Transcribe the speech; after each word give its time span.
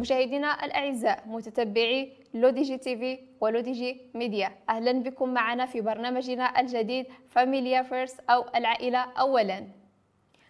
مشاهدينا 0.00 0.64
الأعزاء 0.64 1.22
متتبعي 1.26 2.12
لودي 2.34 2.62
جي 2.62 2.78
تي 2.78 2.96
في 2.96 3.18
ولودي 3.40 3.72
جي 3.72 4.00
ميديا. 4.14 4.52
أهلا 4.68 4.92
بكم 4.92 5.28
معنا 5.28 5.66
في 5.66 5.80
برنامجنا 5.80 6.60
الجديد 6.60 7.06
فاميليا 7.28 7.82
فيرست 7.82 8.20
أو 8.30 8.44
العائلة 8.54 8.98
أولا. 8.98 9.66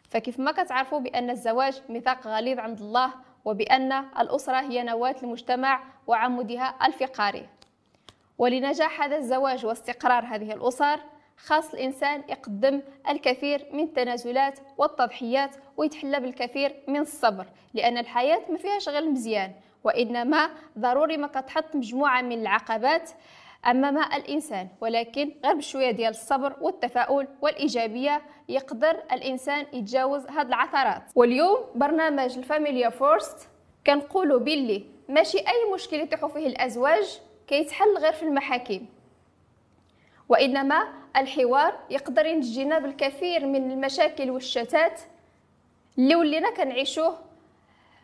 فكيف 0.08 0.40
ما 0.40 0.52
كتعرفوا 0.52 0.98
بأن 0.98 1.30
الزواج 1.30 1.82
ميثاق 1.88 2.26
غليظ 2.26 2.58
عند 2.58 2.80
الله 2.80 3.12
وبأن 3.44 3.92
الأسرة 3.92 4.60
هي 4.60 4.82
نواة 4.82 5.16
المجتمع 5.22 5.80
وعمودها 6.06 6.74
الفقري. 6.86 7.48
ولنجاح 8.38 9.02
هذا 9.02 9.16
الزواج 9.16 9.66
واستقرار 9.66 10.24
هذه 10.24 10.52
الأسر 10.52 11.00
خاص 11.44 11.74
الإنسان 11.74 12.22
يقدم 12.28 12.82
الكثير 13.08 13.66
من 13.72 13.84
التنازلات 13.84 14.58
والتضحيات 14.78 15.56
ويتحلى 15.76 16.20
بالكثير 16.20 16.76
من 16.88 17.00
الصبر 17.00 17.46
لأن 17.74 17.98
الحياة 17.98 18.40
ما 18.50 18.58
فيهاش 18.58 18.88
غير 18.88 19.10
مزيان 19.10 19.52
وإنما 19.84 20.50
ضروري 20.78 21.16
ما 21.16 21.26
كتحط 21.26 21.76
مجموعة 21.76 22.22
من 22.22 22.40
العقبات 22.40 23.10
أمام 23.66 23.98
الإنسان 23.98 24.68
ولكن 24.80 25.30
غير 25.44 25.54
بشوية 25.54 25.90
ديال 25.90 26.10
الصبر 26.10 26.56
والتفاؤل 26.60 27.28
والإيجابية 27.42 28.22
يقدر 28.48 28.96
الإنسان 29.12 29.66
يتجاوز 29.72 30.26
هاد 30.26 30.46
العثرات. 30.46 31.02
واليوم 31.14 31.58
برنامج 31.74 32.38
الفاميليا 32.38 32.88
فورست 32.88 33.48
كنقولوا 33.86 34.38
باللي 34.38 34.84
ماشي 35.08 35.38
أي 35.38 35.72
مشكل 35.74 35.96
يطيحوا 36.00 36.28
فيه 36.28 36.46
الأزواج 36.46 37.20
كيتحل 37.46 37.98
غير 37.98 38.12
في 38.12 38.22
المحاكم. 38.22 38.86
وإنما 40.30 40.88
الحوار 41.16 41.78
يقدر 41.90 42.26
ينجينا 42.26 42.78
بالكثير 42.78 43.46
من 43.46 43.70
المشاكل 43.70 44.30
والشتات 44.30 45.00
اللي 45.98 46.16
ولينا 46.16 46.50
كنعيشوه 46.50 47.18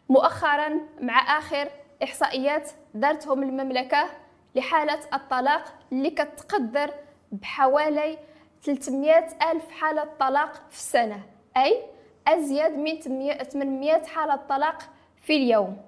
مؤخرا 0.09 0.81
مع 1.01 1.39
آخر 1.39 1.69
إحصائيات 2.03 2.71
دارتهم 2.95 3.43
المملكة 3.43 4.09
لحالة 4.55 5.01
الطلاق 5.15 5.65
اللي 5.93 6.11
كتقدر 6.11 6.91
بحوالي 7.33 8.19
300 8.63 9.29
ألف 9.53 9.71
حالة 9.71 10.09
طلاق 10.21 10.53
في 10.71 10.77
السنة 10.77 11.21
أي 11.57 11.83
أزيد 12.29 12.73
من 12.79 13.01
800 13.01 14.07
حالة 14.07 14.37
طلاق 14.37 14.83
في 15.23 15.37
اليوم. 15.37 15.83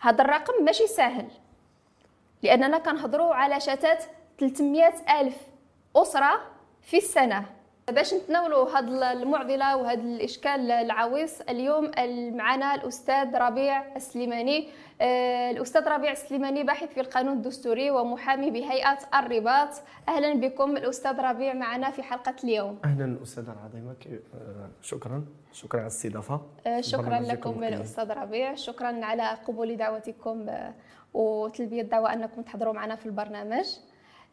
هذا 0.00 0.22
الرقم 0.24 0.64
ماشي 0.64 0.86
سهل 0.86 1.26
لأننا 2.42 2.78
كنهضروا 2.78 3.34
على 3.34 3.60
شتات 3.60 4.04
300 4.40 4.92
ألف 5.20 5.36
أسرة 5.96 6.40
في 6.82 6.96
السنة. 6.96 7.44
باش 7.90 8.14
نتناولوا 8.14 8.78
هذه 8.78 9.12
المعضلة 9.12 9.76
وهذا 9.76 10.00
الإشكال 10.00 10.70
العويص 10.70 11.40
اليوم 11.40 11.90
معنا 12.36 12.74
الأستاذ 12.74 13.36
ربيع 13.36 13.96
السليماني. 13.96 14.68
آه، 15.00 15.50
الأستاذ 15.50 15.88
ربيع 15.88 16.12
السليماني 16.12 16.62
باحث 16.64 16.88
في 16.94 17.00
القانون 17.00 17.32
الدستوري 17.32 17.90
ومحامي 17.90 18.50
بهيئة 18.50 18.98
الرباط. 19.14 19.68
أهلا 20.08 20.34
بكم 20.34 20.76
الأستاذ 20.76 21.20
ربيع 21.20 21.54
معنا 21.54 21.90
في 21.90 22.02
حلقة 22.02 22.34
اليوم. 22.44 22.78
أهلا 22.84 23.22
استاذه 23.22 23.52
العظيمه 23.52 23.96
آه، 24.34 24.70
شكرا. 24.82 25.24
شكرا 25.52 25.80
على 25.80 25.86
الاستضافة. 25.86 26.40
آه، 26.66 26.80
شكرا 26.80 27.20
لكم 27.20 27.64
الأستاذ 27.64 28.10
ربيع. 28.12 28.54
شكرا 28.54 29.04
على 29.04 29.22
قبول 29.48 29.76
دعوتكم 29.76 30.46
وتلبية 31.14 31.82
الدعوة 31.82 32.12
أنكم 32.12 32.42
تحضروا 32.42 32.72
معنا 32.72 32.96
في 32.96 33.06
البرنامج. 33.06 33.66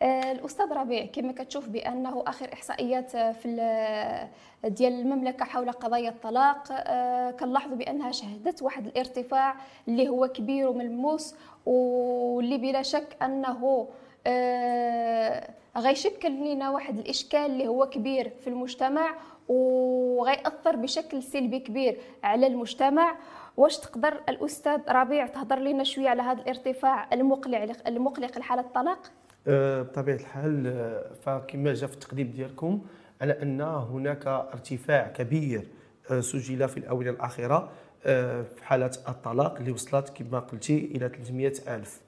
الأستاذ 0.02 0.74
ربيع 0.74 1.06
كما 1.06 1.32
كتشوف 1.32 1.70
بأنه 1.70 2.24
آخر 2.28 2.54
إحصائيات 2.54 3.18
في 3.18 4.28
ديال 4.64 4.94
المملكة 4.94 5.46
حول 5.46 5.72
قضايا 5.72 6.10
الطلاق 6.10 6.64
آه، 6.72 7.32
كنلاحظوا 7.32 7.76
بأنها 7.76 8.12
شهدت 8.12 8.62
واحد 8.62 8.88
الارتفاع 8.88 9.56
اللي 9.88 10.10
هو 10.10 10.28
كبير 10.28 10.70
وملموس 10.70 11.36
واللي 11.66 12.58
بلا 12.58 12.82
شك 12.82 13.18
أنه 13.22 13.88
آه، 14.28 15.50
غيشكل 15.78 16.32
لنا 16.32 16.70
واحد 16.70 17.00
الإشكال 17.00 17.46
اللي 17.46 17.68
هو 17.68 17.86
كبير 17.90 18.30
في 18.30 18.48
المجتمع 18.48 19.16
وغيأثر 19.50 20.76
بشكل 20.76 21.24
سلبي 21.24 21.60
كبير 21.60 22.00
على 22.24 22.48
المجتمع. 22.48 23.16
واش 23.58 23.78
تقدر 23.78 24.22
الأستاذ 24.30 24.80
ربيع 24.90 25.28
تهضر 25.28 25.60
لنا 25.60 25.84
شوية 25.84 26.10
على 26.10 26.22
هذا 26.22 26.42
الارتفاع 26.42 27.08
المقلق 27.14 27.88
المقلق 27.88 28.38
لحالة 28.38 28.62
الطلاق؟ 28.62 29.00
آه، 29.00 29.27
بطبيعة 29.48 30.16
الحال 30.16 30.68
آه، 30.68 31.12
فكما 31.26 31.74
جاء 31.74 31.90
في 31.90 31.94
التقديم 31.96 32.28
ديالكم 32.28 32.82
على 33.22 33.42
أن 33.42 33.62
هناك 33.62 34.28
ارتفاع 34.28 35.08
كبير 35.08 35.68
آه، 36.12 36.20
سجل 36.20 36.70
في 36.70 36.78
الأونة 36.78 37.10
الأخيرة 37.10 37.70
في 38.04 38.64
حالة 38.64 38.92
الطلاق 39.08 39.56
اللي 39.58 39.72
وصلت 39.72 40.10
كما 40.10 40.40
قلتي 40.40 40.78
إلى 40.96 41.10
300 41.10 41.54
ألف 41.68 42.02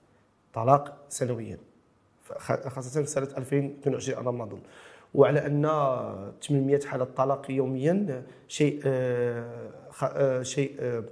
طلاق 0.53 0.97
سنويا 1.09 1.57
خاصة 2.67 3.01
في 3.01 3.07
سنة 3.07 3.27
2022 3.38 4.17
على 4.17 4.31
ما 4.31 4.44
أظن. 4.44 4.59
وعلى 5.13 5.45
أن 5.45 5.61
800 6.41 6.79
حالة 6.85 7.03
طلاق 7.03 7.51
يوميا 7.51 8.23
شيء 8.47 8.81
شيء 10.41 11.03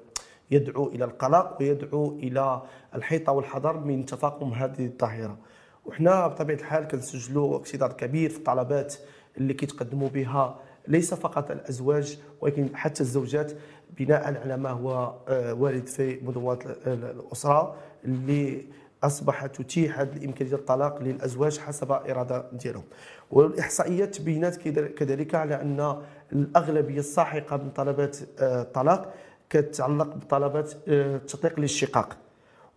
يدعو 0.52 0.88
إلى 0.88 1.06
القلق 1.06 1.58
ويدعو 1.60 2.12
إلى 2.12 2.62
الحيطة 2.96 3.32
والحذر 3.32 3.78
من 3.78 4.06
تفاقم 4.06 4.54
هذه 4.54 4.86
الظاهرة. 4.86 5.38
وحنا 5.88 6.28
بطبيعة 6.28 6.58
الحال 6.58 6.88
كنسجلوا 6.88 7.56
اقتدار 7.56 7.94
كبير 7.94 8.30
في 8.30 8.38
الطلبات 8.38 8.96
اللي 9.38 9.54
كيتقدموا 9.54 10.10
بها 10.10 10.60
ليس 10.88 11.14
فقط 11.14 11.52
الأزواج 11.52 12.20
ولكن 12.42 12.76
حتى 12.76 13.02
الزوجات 13.02 13.52
بناء 14.00 14.24
على 14.24 14.58
ما 14.58 14.70
هو 14.70 15.14
آه، 15.28 15.54
وارد 15.54 15.88
في 15.88 16.20
منظومات 16.22 16.64
الأسرة 16.88 17.76
اللي 18.06 18.66
أصبحت 19.04 19.62
تتيح 19.62 20.00
هذه 20.00 20.18
الامكانيه 20.18 20.54
الطلاق 20.54 21.02
للأزواج 21.02 21.60
حسب 21.60 21.92
إرادة 21.92 22.46
ديالهم. 22.54 22.84
والإحصائيات 23.32 24.22
بينات 24.22 24.56
كذلك 24.98 25.36
على 25.36 25.62
أن 25.62 26.02
الأغلبية 26.34 27.00
الساحقة 27.00 27.58
من 27.58 27.70
طلبات 27.70 28.18
آه، 28.40 28.62
الطلاق 28.62 29.14
كتتعلق 29.50 30.16
بطلبات 30.16 30.74
آه، 30.88 31.16
التطليق 31.16 31.60
للشقاق. 31.60 32.18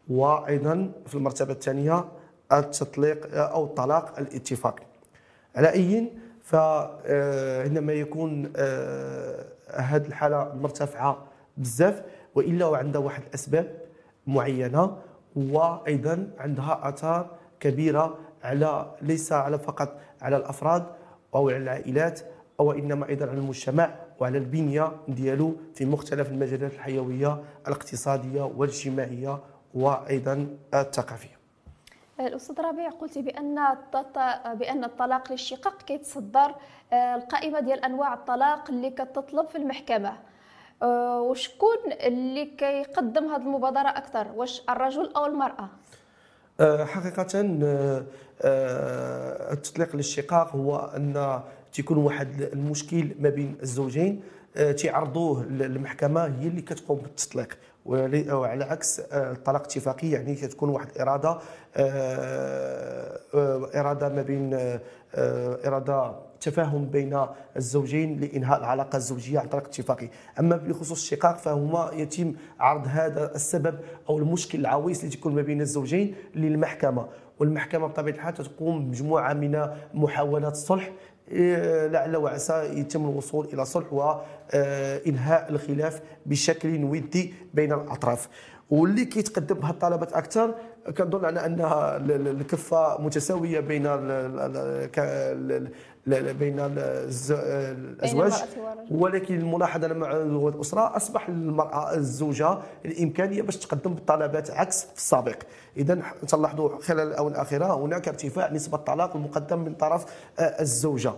وأيضا 0.08 0.92
في 1.06 1.14
المرتبة 1.14 1.52
الثانية 1.52 2.04
التطليق 2.52 3.38
أو 3.38 3.64
الطلاق 3.64 4.18
الاتفاقي. 4.18 4.82
على 5.56 5.72
أي 5.72 6.12
فعندما 6.42 7.92
يكون 7.92 8.52
آه، 8.56 9.44
هذه 9.74 10.06
الحالة 10.06 10.54
مرتفعة 10.54 11.26
بزاف 11.56 12.02
وإلا 12.34 12.66
وعندها 12.66 13.00
واحد 13.00 13.22
الأسباب 13.28 13.74
معينة 14.26 14.96
وأيضا 15.36 16.30
عندها 16.38 16.88
آثار 16.88 17.30
كبيرة 17.60 18.18
على 18.42 18.94
ليس 19.02 19.32
على 19.32 19.58
فقط 19.58 19.96
على 20.22 20.36
الأفراد 20.36 20.86
أو 21.34 21.48
على 21.48 21.58
العائلات 21.58 22.20
أو 22.60 22.72
إنما 22.72 23.08
أيضا 23.08 23.26
على 23.26 23.38
المجتمع 23.38 23.94
وعلى 24.20 24.38
البنية 24.38 24.92
ديالو 25.08 25.56
في 25.74 25.84
مختلف 25.84 26.28
المجالات 26.28 26.72
الحيوية 26.72 27.42
الاقتصادية 27.66 28.42
والاجتماعية 28.42 29.38
وأيضا 29.74 30.46
الثقافية. 30.74 31.39
الأستاذ 32.26 32.60
ربيع 32.60 32.90
قلت 32.90 33.18
بأن 33.18 33.58
بأن 34.54 34.84
الطلاق 34.84 35.32
للشقاق 35.32 35.82
كيتصدر 35.82 36.54
آه، 36.92 37.14
القائمة 37.14 37.60
ديال 37.60 37.84
أنواع 37.84 38.14
الطلاق 38.14 38.70
اللي 38.70 38.90
كتطلب 38.90 39.48
في 39.48 39.58
المحكمة. 39.58 40.12
آه، 40.82 41.20
وشكون 41.20 41.76
اللي 41.92 42.44
كيقدم 42.44 43.32
هذه 43.32 43.42
المبادرة 43.42 43.88
أكثر؟ 43.88 44.26
واش 44.36 44.62
الرجل 44.68 45.12
أو 45.16 45.26
المرأة؟ 45.26 45.68
آه، 46.60 46.84
حقيقة 46.84 47.26
التطليق 49.52 49.96
للشقاق 49.96 50.56
هو 50.56 50.76
أن 50.96 51.40
تيكون 51.72 51.98
واحد 51.98 52.42
المشكل 52.42 53.14
ما 53.20 53.28
بين 53.28 53.58
الزوجين 53.62 54.22
تيعرضوه 54.76 55.44
للمحكمة 55.44 56.24
هي 56.24 56.48
اللي 56.48 56.62
كتقوم 56.62 56.98
بالتطليق. 56.98 57.58
وعلى 57.84 58.64
عكس 58.64 59.00
آه، 59.00 59.32
الطلاق 59.32 59.60
الاتفاقي 59.60 60.10
يعني 60.10 60.34
كتكون 60.34 60.68
واحد 60.68 60.98
إرادة 61.00 61.38
آه، 61.76 63.20
آه، 63.34 63.68
إرادة 63.74 64.08
ما 64.08 64.22
بين 64.22 64.78
إرادة 65.66 66.14
تفاهم 66.40 66.84
بين 66.84 67.26
الزوجين 67.56 68.20
لإنهاء 68.20 68.58
العلاقة 68.58 68.96
الزوجية 68.96 69.38
عن 69.38 69.48
طريق 69.48 69.66
اتفاقي. 69.66 70.08
أما 70.38 70.56
بخصوص 70.56 71.02
الشقاق 71.02 71.38
فهما 71.38 71.90
يتم 71.94 72.34
عرض 72.60 72.84
هذا 72.86 73.34
السبب 73.34 73.78
أو 74.08 74.18
المشكل 74.18 74.60
العويص 74.60 74.98
اللي 74.98 75.16
تكون 75.16 75.34
ما 75.34 75.42
بين 75.42 75.60
الزوجين 75.60 76.14
للمحكمة. 76.34 77.06
والمحكمة 77.40 77.86
بطبيعة 77.86 78.14
الحال 78.14 78.34
تقوم 78.34 78.84
بمجموعة 78.84 79.32
من 79.32 79.66
محاولات 79.94 80.52
الصلح 80.52 80.92
لعل 81.92 82.16
وعسى 82.16 82.62
يتم 82.80 83.04
الوصول 83.08 83.48
إلى 83.52 83.64
صلح 83.64 83.92
وانهاء 83.92 85.50
الخلاف 85.50 86.00
بشكل 86.26 86.84
ودي 86.84 87.34
بين 87.54 87.72
الأطراف. 87.72 88.28
واللي 88.70 89.04
كيتقدم 89.04 89.54
بها 89.54 89.70
الطلبات 89.70 90.12
أكثر 90.12 90.54
كنظن 90.98 91.24
على 91.24 91.46
ان 91.46 91.60
الكفه 92.10 93.00
متساوية 93.02 93.60
بين 93.60 93.86
بين 96.10 96.60
الأزواج. 97.30 98.32
ولكن 98.90 99.34
الملاحظة 99.34 99.88
مع 99.88 100.12
الأسرة 100.12 100.96
أصبح 100.96 101.28
المرأة 101.28 101.94
الزوجة 101.94 102.58
الإمكانية 102.84 103.42
باش 103.42 103.56
تقدم 103.56 103.94
بالطلبات 103.94 104.50
عكس 104.50 104.84
في 104.84 104.96
السابق. 104.96 105.36
اذا 105.76 106.02
تلاحظوا 106.28 106.78
خلال 106.78 107.08
الاونه 107.08 107.34
الأخيرة 107.34 107.74
هناك 107.74 108.08
ارتفاع 108.08 108.52
نسبة 108.52 108.78
الطلاق 108.78 109.16
المقدم 109.16 109.58
من 109.58 109.74
طرف 109.74 110.04
الزوجة. 110.40 111.12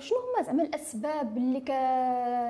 شنو 0.00 0.18
هما 0.18 0.46
زعما 0.46 0.62
الأسباب 0.62 1.36
اللي 1.36 1.60
ك... 1.60 1.70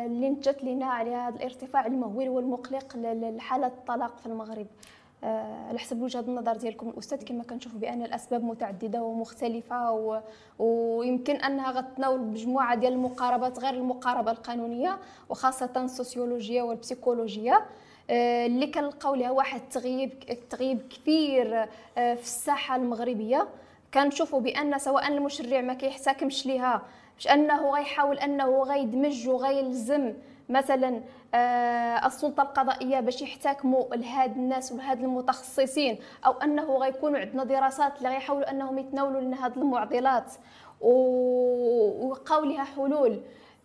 اللي 0.06 0.30
نتجت 0.30 0.64
لنا 0.64 0.86
على 0.86 1.10
هذا 1.10 1.36
الارتفاع 1.36 1.86
المهول 1.86 2.28
والمقلق 2.28 2.96
لحالة 2.96 3.66
الطلاق 3.66 4.18
في 4.18 4.26
المغرب؟ 4.26 4.66
آه، 4.66 4.97
على 5.22 5.78
حسب 5.78 6.02
وجهة 6.02 6.20
النظر 6.20 6.56
ديالكم. 6.56 6.88
الأستاذ 6.88 7.24
كما 7.24 7.42
كنشوفوا 7.44 7.80
بأن 7.80 8.02
الأسباب 8.02 8.44
متعددة 8.44 9.02
ومختلفة 9.02 9.92
و... 9.92 10.20
ويمكن 10.58 11.36
أنها 11.36 11.70
غتناول 11.70 12.20
مجموعة 12.20 12.74
ديال 12.74 12.92
المقاربات 12.92 13.58
غير 13.58 13.74
المقاربة 13.74 14.30
القانونية 14.30 14.98
وخاصة 15.28 15.70
السوسيولوجية 15.76 16.62
والبسيكولوجية. 16.62 17.66
آه، 18.10 18.46
اللي 18.46 18.66
كنلقاو 18.66 19.14
لها 19.14 19.30
واحد 19.30 19.60
التغييب 19.60 20.12
التغييب 20.30 20.80
كبير 20.88 21.66
آه، 21.98 22.14
في 22.14 22.22
الساحة 22.22 22.76
المغربية. 22.76 23.48
كنشوفوا 23.94 24.40
بأن 24.40 24.78
سواء 24.78 25.08
المشرع 25.08 25.60
ما 25.60 25.74
كيحتكمش 25.74 26.46
ليها 26.46 26.82
باش 27.16 27.28
أنه 27.28 27.70
غيحاول 27.70 28.18
أنه 28.18 28.62
غيدمج 28.62 29.28
وغيلزم 29.28 30.12
مثلا 30.48 31.00
آه، 31.34 32.06
السلطة 32.06 32.42
القضائية 32.42 33.00
باش 33.00 33.22
يحتكموا 33.22 33.94
لهاد 33.94 34.36
الناس 34.36 34.72
ولهاد 34.72 35.00
المتخصصين 35.00 35.98
أو 36.26 36.32
أنه 36.32 36.76
غيكونوا 36.76 37.18
عندنا 37.18 37.44
دراسات 37.44 37.98
اللي 37.98 38.08
غيحاولوا 38.08 38.50
أنهم 38.50 38.78
يتناولوا 38.78 39.20
لنا 39.20 39.44
هاد 39.44 39.58
المعضلات 39.58 40.32
ويلقاو 40.80 42.44
لها 42.44 42.64
حلول. 42.64 43.20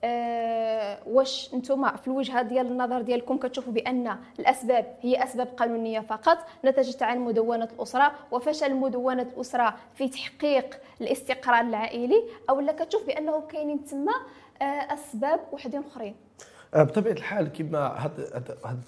أه 0.05 0.97
واش 1.07 1.53
نتوما 1.53 1.95
في 1.95 2.07
الوجهة 2.07 2.41
ديال 2.41 2.67
النظر 2.67 3.01
ديالكم 3.01 3.37
كتشوفوا 3.37 3.73
بأن 3.73 4.17
الأسباب 4.39 4.95
هي 5.01 5.23
أسباب 5.23 5.47
قانونية 5.57 5.99
فقط 5.99 6.37
نتجت 6.65 7.03
عن 7.03 7.19
مدونة 7.19 7.67
الأسرة 7.75 8.11
وفشل 8.31 8.75
مدونة 8.75 9.21
الأسرة 9.21 9.75
في 9.95 10.09
تحقيق 10.09 10.79
الاستقرار 11.01 11.61
العائلي 11.61 12.23
أو 12.49 12.59
لا 12.59 12.71
كتشوف 12.71 13.05
بأنه 13.05 13.41
كاينين 13.41 13.85
تما 13.85 14.13
أه 14.61 14.65
أسباب 14.65 15.39
وحدين 15.51 15.83
أخرين؟ 15.91 16.15
آه، 16.15 16.52
بطبيعة 16.75 17.13
الحال 17.13 17.47
كما 17.47 18.11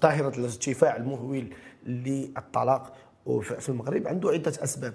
ظاهره 0.02 0.38
الارتفاع 0.38 0.96
المهول 0.96 1.46
للطلاق 1.86 2.92
في 3.42 3.68
المغرب 3.68 4.08
عنده 4.08 4.30
عدة 4.30 4.52
أسباب. 4.64 4.94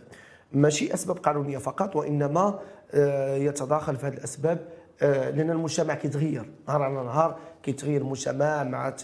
ماشي 0.53 0.93
أسباب 0.93 1.17
قانونية 1.17 1.57
فقط 1.57 1.95
وإنما 1.95 2.59
آه، 2.93 3.35
يتداخل 3.35 3.97
في 3.97 4.05
هذه 4.05 4.13
الأسباب 4.13 4.59
آه، 5.01 5.29
لأن 5.29 5.49
المجتمع 5.49 5.93
كيتغير. 5.93 6.45
نهار 6.67 6.81
على 6.81 6.93
نهار 6.93 7.37
كيتغير 7.63 8.01
المجتمع 8.01 8.63
مع 8.63 8.95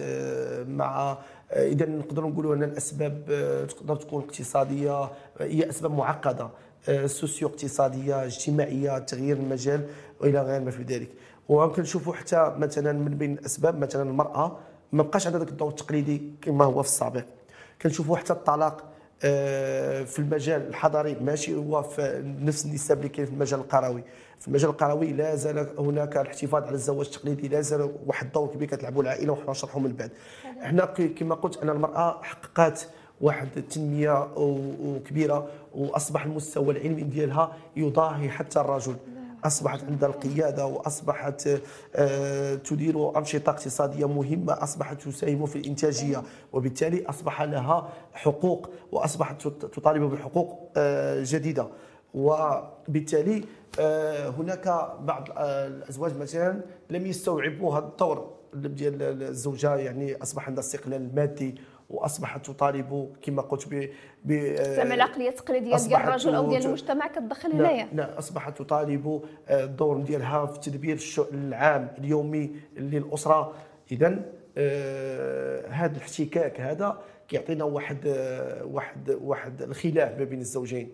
مع 0.67 1.17
إذا 1.51 1.85
نقدروا 1.85 2.29
نقولوا 2.29 2.55
أن 2.55 2.63
الأسباب 2.63 3.25
تقدر 3.69 3.95
تكون 3.95 4.23
اقتصادية 4.23 5.09
هي 5.39 5.69
أسباب 5.69 5.91
معقدة 5.91 6.49
سوسيو 7.05 7.47
اقتصاديه 7.47 8.25
اجتماعية 8.25 8.99
تغيير 8.99 9.37
المجال 9.37 9.87
وإلى 10.21 10.41
غير 10.41 10.61
ما 10.61 10.71
في 10.71 10.83
ذلك. 10.83 11.09
وكنشوفوا 11.49 12.13
حتى 12.13 12.53
مثلا 12.57 12.91
من 12.91 13.17
بين 13.17 13.33
الاسباب 13.33 13.77
مثلا 13.79 14.09
المرأة 14.09 14.57
ما 14.91 15.03
بقاش 15.03 15.25
عندها 15.27 15.39
ذاك 15.39 15.49
الدور 15.49 15.69
التقليدي 15.69 16.21
كما 16.41 16.65
هو 16.65 16.81
في 16.81 16.89
السابق. 16.89 17.23
كنشوفوا 17.81 18.17
حتى 18.17 18.33
الطلاق 18.33 18.83
آه، 19.23 20.03
في 20.03 20.19
المجال 20.19 20.67
الحضري 20.67 21.15
ماشي 21.21 21.55
هو 21.55 21.83
في 21.83 22.23
نفس 22.41 22.65
النسب 22.65 22.97
اللي 22.97 23.09
كاين 23.09 23.25
في 23.25 23.33
المجال 23.33 23.59
القروي. 23.59 24.03
في 24.39 24.47
المجال 24.47 24.69
القروي 24.69 25.13
لا 25.13 25.35
زال 25.35 25.67
هناك 25.79 26.17
الاحتفاظ 26.17 26.63
على 26.63 26.73
الزواج 26.75 27.05
التقليدي 27.05 27.47
لا 27.47 27.61
زال 27.61 27.91
واحد 28.05 28.25
الدور 28.25 28.47
كبير 28.47 28.67
كتلعبوا 28.67 29.03
العائلة 29.03 29.33
وحنا 29.33 29.51
نشرحوا 29.51 29.81
من 29.81 29.93
بعد. 29.93 30.11
حنا 30.61 30.85
كما 30.85 31.35
قلت 31.35 31.57
أن 31.63 31.69
المرأة 31.69 32.21
حققت 32.23 32.89
واحد 33.21 33.47
التنمية 33.57 34.27
كبيره 35.05 35.47
وأصبح 35.75 36.25
المستوى 36.25 36.71
العلمي 36.71 37.01
ديالها 37.01 37.53
يضاهي 37.75 38.29
حتى 38.29 38.59
الرجل. 38.59 38.95
أصبحت 39.45 39.83
عندها 39.83 40.09
القيادة 40.09 40.65
وأصبحت 40.65 41.49
آه، 41.95 42.55
تدير 42.55 43.17
أنشطة 43.17 43.49
اقتصادية 43.49 44.07
مهمة 44.07 44.63
أصبحت 44.63 45.01
تساهم 45.01 45.45
في 45.45 45.55
الإنتاجية. 45.55 46.23
وبالتالي 46.53 47.05
أصبح 47.05 47.41
لها 47.41 47.89
حقوق 48.13 48.69
وأصبحت 48.91 49.47
تطالب 49.47 50.03
بحقوق 50.03 50.71
آه، 50.77 51.23
جديدة. 51.25 51.67
وبالتالي 52.13 53.43
آه، 53.79 54.29
هناك 54.29 54.67
بعض 55.01 55.27
الأزواج 55.37 56.17
مثلا 56.17 56.61
لم 56.89 57.05
يستوعبوا 57.05 57.77
هذا 57.77 57.85
الدور 57.85 58.37
ديال 58.53 59.01
الزوجة 59.21 59.75
يعني 59.75 60.15
أصبح 60.15 60.47
عندها 60.47 60.63
استقلال 60.63 61.15
مادي 61.15 61.55
وأصبحت 61.89 62.45
تطالب 62.45 63.15
كما 63.21 63.41
قلت 63.41 63.67
ب 63.67 63.89
ب 64.25 64.55
زعما 64.55 64.93
العقلية 64.93 65.29
التقليدية 65.29 65.75
ديال 65.75 66.01
الرجل 66.01 66.35
أو 66.35 66.49
ديال 66.49 66.65
المجتمع 66.65 67.07
كتدخل 67.07 67.51
هنايا. 67.51 67.87
لا 67.93 68.19
أصبحت 68.19 68.57
تطالب 68.57 69.21
آه، 69.47 69.63
الدور 69.63 70.01
ديالها 70.01 70.45
في 70.45 70.59
تدبير 70.59 70.95
الشؤون 70.95 71.27
العام 71.33 71.93
اليومي 71.97 72.51
للأسرة. 72.77 73.53
اذا 73.91 74.25
آه 74.57 75.67
هذا 75.67 75.97
الاحتكاك 75.97 76.61
هذا 76.61 77.01
كيعطينا 77.27 77.63
واحد 77.63 77.97
آه 78.07 78.65
واحد 78.65 79.09
واحد 79.21 79.61
الخلاف 79.61 80.19
ما 80.19 80.23
بين 80.23 80.39
الزوجين. 80.39 80.89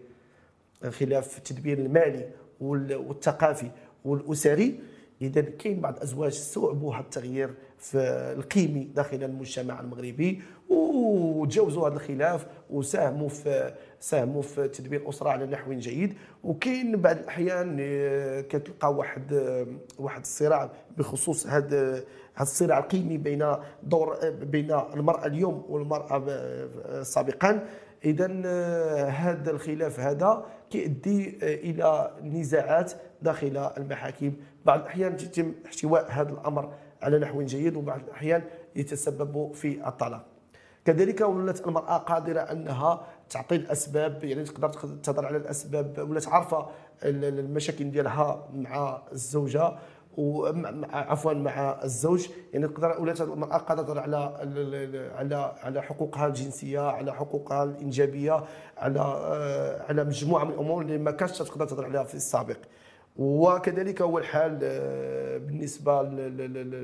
الخلاف 0.86 1.28
في 1.28 1.38
التدبير 1.38 1.78
المالي 1.78 2.30
والثقافي 2.60 3.72
والأسري. 4.06 4.80
اذا 5.22 5.42
كاين 5.42 5.82
بعض 5.82 5.96
الأزواج 5.96 6.32
استوعبوا 6.32 6.96
هذا 6.96 7.04
التغيير 7.04 7.54
في 7.78 7.98
القيمي 8.38 8.84
داخل 8.84 9.24
المجتمع 9.24 9.80
المغربي. 9.80 10.42
وتجاوزوا 10.74 11.88
هذا 11.88 11.96
الخلاف 11.96 12.46
وساهموا 12.70 13.30
في 13.30 13.74
ساهموا 14.00 14.42
في 14.42 14.68
تدبير 14.68 15.02
الأسرة 15.02 15.30
على 15.30 15.46
نحو 15.46 15.74
جيد. 15.74 16.14
وكاين 16.44 17.02
بعض 17.02 17.18
الأحيان 17.18 17.78
آه، 17.82 18.42
كتلقى 18.42 18.94
واحد 18.94 19.34
آه، 19.34 19.68
واحد 20.00 20.22
الصراع 20.22 20.70
بخصوص 20.98 21.48
هذا 21.48 21.94
هذا 22.34 22.42
الصراع 22.42 22.78
القيمي 22.78 23.18
بين 23.18 23.56
دور 23.84 24.18
بين 24.30 24.72
المرأة 24.72 25.26
اليوم 25.26 25.66
والمرأة 25.70 26.26
آه، 26.30 27.04
سابقا. 27.04 27.68
اذا 28.06 28.28
هذا 29.10 29.52
الخلاف 29.52 30.00
هذا 30.00 30.46
كيؤدي 30.70 31.38
إلى 31.42 32.12
نزاعات 32.24 32.92
داخل 33.22 33.72
المحاكم. 33.78 34.34
بعض 34.66 34.80
الأحيان 34.80 35.14
يتم 35.14 35.54
احتواء 35.66 36.12
هذا 36.12 36.30
الأمر 36.30 36.74
على 37.02 37.20
نحو 37.20 37.42
جيد 37.42 37.76
وبعض 37.76 38.00
الأحيان 38.08 38.44
يتسبب 38.76 39.54
في 39.54 39.88
الطلاق. 39.88 40.33
كذلك 40.86 41.22
ولات 41.22 41.68
المرأة 41.68 41.98
قادرة 41.98 42.40
أنها 42.40 43.02
تعطي 43.30 43.56
الأسباب 43.56 44.24
يعني 44.24 44.44
تقدر 44.44 44.70
تهضر 45.04 45.26
على 45.26 45.38
الأسباب 45.38 46.06
ولات 46.10 46.28
عارفة 46.28 46.68
المشاكل 47.04 47.92
ديالها 47.92 48.48
مع 48.54 49.02
الزوجة 49.12 49.74
عفوا 50.94 51.34
مع 51.34 51.80
الزوج. 51.84 52.28
يعني 52.54 52.68
تقدر 52.68 53.02
ولات 53.02 53.22
المرأة 53.22 53.58
قادرة 53.58 54.02
على 54.02 54.18
على 55.16 55.56
على 55.64 55.82
حقوقها 55.82 56.28
الجنسية 56.28 56.80
على 56.80 57.14
حقوقها 57.14 57.64
الإنجابية 57.64 58.44
على 58.78 59.00
آه، 59.00 59.82
على 59.90 60.04
مجموعة 60.04 60.44
من 60.44 60.52
الأمور 60.52 60.82
اللي 60.82 60.98
ما 60.98 61.12
كانتش 61.12 61.38
تقدر 61.38 61.66
تهضر 61.66 61.86
عليها 61.86 62.04
في 62.04 62.16
السابق. 62.16 62.58
وكذلك 63.18 64.02
هو 64.02 64.18
الحال 64.18 64.60
آه، 64.64 65.38
بالنسبة 65.38 66.02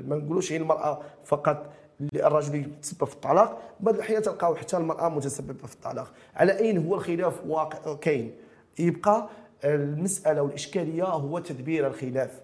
ما 0.08 0.16
نقولوش 0.16 0.52
هي 0.52 0.56
المرأة 0.56 1.00
فقط 1.24 1.66
الرجل 2.14 2.54
يتسبب 2.54 3.04
في 3.04 3.14
الطلاق 3.14 3.62
بعض 3.80 3.94
الأحيان 3.94 4.22
تلقاو 4.22 4.54
حتى 4.54 4.76
المرأة 4.76 5.08
متسببة 5.08 5.66
في 5.66 5.74
الطلاق. 5.74 6.12
على 6.36 6.58
أين 6.58 6.86
هو 6.86 6.94
الخلاف؟ 6.94 7.40
واقع 7.46 7.94
كاين. 7.94 8.34
يبقى 8.78 9.28
المسألة 9.64 10.42
والإشكالية 10.42 11.04
هو 11.04 11.38
تدبير 11.38 11.86
الخلاف. 11.86 12.40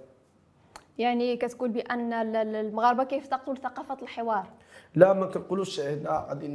يعني 0.98 1.36
كتقول 1.36 1.68
بأن 1.68 2.12
المغاربة 2.36 3.04
كيفتقدوا 3.04 3.54
لثقافة 3.54 3.96
الحوار. 4.02 4.46
لا 4.94 5.12
ما 5.12 5.26
كنقولوش 5.26 5.80
هنا 5.80 6.26
غادي 6.28 6.48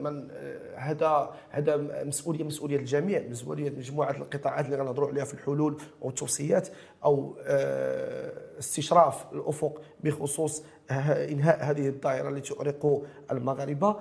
من 0.00 0.30
هذا 0.76 1.34
هذا 1.50 2.04
مسؤوليه 2.04 2.44
مسؤولية 2.44 2.76
الجميع 2.76 3.22
مسؤولية 3.28 3.70
مجموعة 3.70 4.10
القطاعات 4.10 4.64
اللي 4.64 4.76
غنهضروا 4.76 5.08
عليها 5.08 5.24
في 5.24 5.34
الحلول 5.34 5.80
أو 6.02 6.08
التوصيات 6.08 6.68
أو 7.04 7.36
آه، 7.42 8.58
استشراف 8.58 9.32
الأفق 9.32 9.82
بخصوص 10.04 10.64
إنهاء 10.90 11.64
هذه 11.64 11.88
الظاهره 11.88 12.28
التي 12.28 12.54
تؤرق 12.54 13.02
المغاربة. 13.30 13.96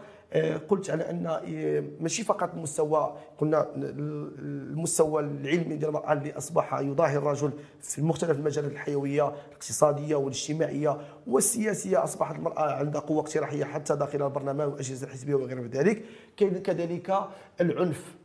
قلت 0.69 0.89
على 0.89 1.09
أن 1.09 1.25
آه، 1.27 1.83
ماشي 1.99 2.23
فقط 2.23 2.53
المستوى 2.53 3.15
قلنا 3.37 3.67
المستوى 3.75 5.21
العلمي 5.21 5.75
ديال 5.75 5.89
المرأة 5.89 6.13
اللي 6.13 6.37
أصبح 6.37 6.79
يضاهي 6.79 7.17
الرجل 7.17 7.51
في 7.81 8.01
مختلف 8.01 8.31
المجالات 8.31 8.71
الحيوية 8.71 9.33
الاقتصادية 9.47 10.15
والاجتماعية 10.15 10.97
والسياسية. 11.27 12.03
أصبحت 12.03 12.35
المرأة 12.35 12.71
عندها 12.71 13.01
قوة 13.01 13.19
اقتراحية 13.19 13.65
حتى 13.65 13.95
داخل 13.95 14.23
البرلمان 14.23 14.67
والأجهزة 14.67 15.07
الحزبية 15.07 15.35
وغير 15.35 15.67
ذلك. 15.67 16.03
كاين 16.37 16.57
كذلك 16.57 17.19
العنف 17.61 18.15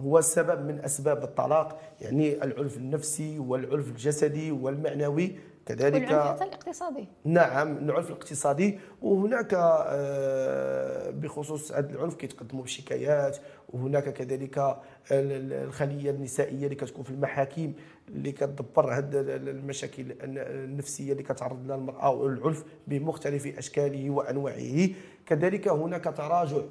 هو 0.00 0.20
سبب 0.20 0.66
من 0.66 0.78
أسباب 0.84 1.22
الطلاق 1.22 1.80
يعني 2.00 2.44
العنف 2.44 2.76
النفسي 2.76 3.38
والعنف 3.38 3.88
الجسدي 3.88 4.52
والمعنوي. 4.52 5.38
كذلك 5.68 6.02
والعنف 6.08 6.42
الاقتصادي 6.42 7.08
نعم 7.24 7.76
العنف 7.78 8.06
الاقتصادي 8.08 8.78
وهناك 9.02 9.54
آه، 9.54 11.10
بخصوص 11.10 11.72
هذا 11.72 11.90
العنف 11.90 12.14
كيتقدموا 12.14 12.62
بشكايات 12.64 13.36
وهناك 13.68 14.08
كذلك 14.12 14.58
ال- 14.58 15.52
الخلية 15.52 16.10
النسائية 16.10 16.64
اللي 16.64 16.74
كتكون 16.74 17.04
في 17.04 17.10
المحاكم 17.10 17.72
اللي 18.08 18.32
كتدبر 18.32 18.94
هاد 18.96 19.14
ال- 19.14 19.48
المشاكل 19.48 20.04
النفسية 20.22 21.12
اللي 21.12 21.22
كتعرض 21.22 21.66
لها 21.66 21.76
المرأة 21.76 22.10
والعنف 22.10 22.64
بمختلف 22.86 23.58
أشكاله 23.58 24.10
وأنواعه. 24.10 24.88
كذلك 25.26 25.68
هناك 25.68 26.04
تراجع 26.04 26.62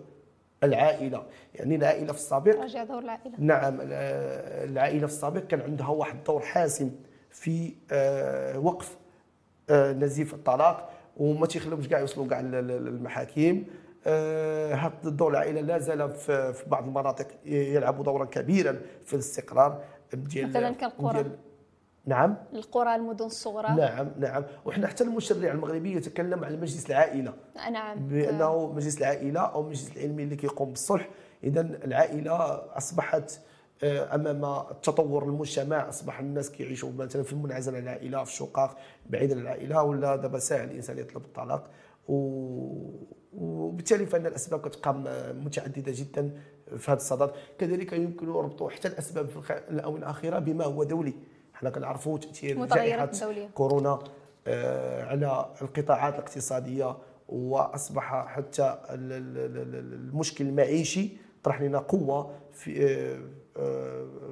العائلة. 0.64 1.24
يعني 1.56 1.76
العائلة 1.76 2.14
في 2.14 2.20
السابق 2.20 2.56
راجع 2.60 2.84
دور 2.84 3.00
العائلة. 3.00 3.34
نعم 3.40 3.82
ال- 3.82 3.94
العائلة 4.72 5.08
في 5.08 5.14
السابق 5.14 5.42
كان 5.48 5.62
عندها 5.62 5.88
واحد 5.88 6.16
الدور 6.16 6.40
حاسم. 6.42 6.92
في 7.40 7.74
آه، 7.92 8.60
وقف 8.60 8.98
آه، 9.70 9.94
نزيف 9.94 10.34
الطلاق 10.34 10.90
وما 11.18 11.48
تيخليهمش 11.48 11.88
كاع 11.88 12.00
يوصلوا 12.00 12.28
كاع 12.28 12.42
للمحاكم 12.42 13.64
آه، 14.08 14.74
هذا 14.74 14.94
الدور 15.06 15.32
العائلة 15.32 15.62
لا 15.62 15.78
زال 15.78 16.10
في 16.16 16.64
بعض 16.68 16.84
المناطق 16.84 17.28
يلعب 17.46 18.04
دورا 18.04 18.26
كبيرا 18.26 18.80
في 19.06 19.14
الاستقرار 19.14 19.84
ديال 20.14 20.50
مثلاً 20.50 20.72
كالقرى. 20.72 21.26
نعم. 22.06 22.36
القرى 22.54 22.96
المدن 22.96 23.26
الصغرى. 23.26 23.68
نعم 23.68 24.12
نعم. 24.20 24.44
وحنا 24.66 24.88
حتى 24.88 25.04
المشرع 25.04 25.52
المغربي 25.52 25.96
يتكلم 25.96 26.46
على 26.46 26.58
مجلس 26.58 26.90
العائلة. 26.90 27.34
نعم. 27.72 28.08
بأنه 28.08 28.74
مجلس 28.74 28.98
العائلة 28.98 29.40
أو 29.40 29.62
المجلس 29.62 29.92
العلمي 29.98 30.24
اللي 30.24 30.36
كيقوم 30.36 30.70
بالصلح. 30.70 31.10
اذا 31.44 31.62
العائلة 31.62 32.34
أصبحت 32.78 33.32
آه، 33.32 33.47
أمام 33.84 34.46
التطور 34.72 35.24
المجتمع 35.24 35.90
أصبح 35.90 36.20
الناس 36.20 36.52
كيعيشوا 36.52 36.92
مثلا 36.98 37.24
في 37.24 37.34
المنعزله 37.34 37.80
العائله 37.80 38.24
في 38.24 38.32
الشقق 38.32 38.78
بعيد 39.10 39.32
عن 39.32 39.40
العائله 39.40 39.84
ولا 39.84 40.16
دابا 40.16 40.40
ساهل 40.40 40.70
الإنسان 40.72 40.98
يطلب 40.98 41.26
الطلاق. 41.26 41.70
وبالتالي 43.34 44.06
فإن 44.06 44.26
الأسباب 44.26 44.60
كتبقى 44.70 44.94
متعددة 45.34 45.92
جدا 45.96 46.32
في 46.78 46.92
هذا 46.92 46.98
الصدد. 46.98 47.32
كذلك 47.60 47.94
يمكن 47.94 48.30
ربط 48.30 48.64
حتى 48.72 48.88
الأسباب 48.88 49.28
في 49.28 49.62
الاونه 49.70 49.98
الأخيرة 49.98 50.40
بما 50.40 50.66
هو 50.66 50.84
دولي. 50.84 51.14
حنا 51.54 51.70
كنعرفوا 51.70 52.18
تأثير 52.18 52.58
جائحة. 52.76 53.06
كورونا 53.54 54.00
آه، 54.48 55.06
على 55.06 55.46
القطاعات 55.62 56.14
الاقتصادية 56.14 56.98
وأصبح 57.30 58.26
حتى 58.28 58.78
ال- 58.90 59.12
ال- 59.12 59.38
ال- 59.38 59.76
ال- 59.76 59.94
المشكل 59.94 60.46
المعيشي 60.46 61.10
طرح 61.44 61.62
لنا 61.62 61.80
قوة 61.80 62.32
في 62.54 62.86
آه، 62.86 62.88
آه، 63.16 63.20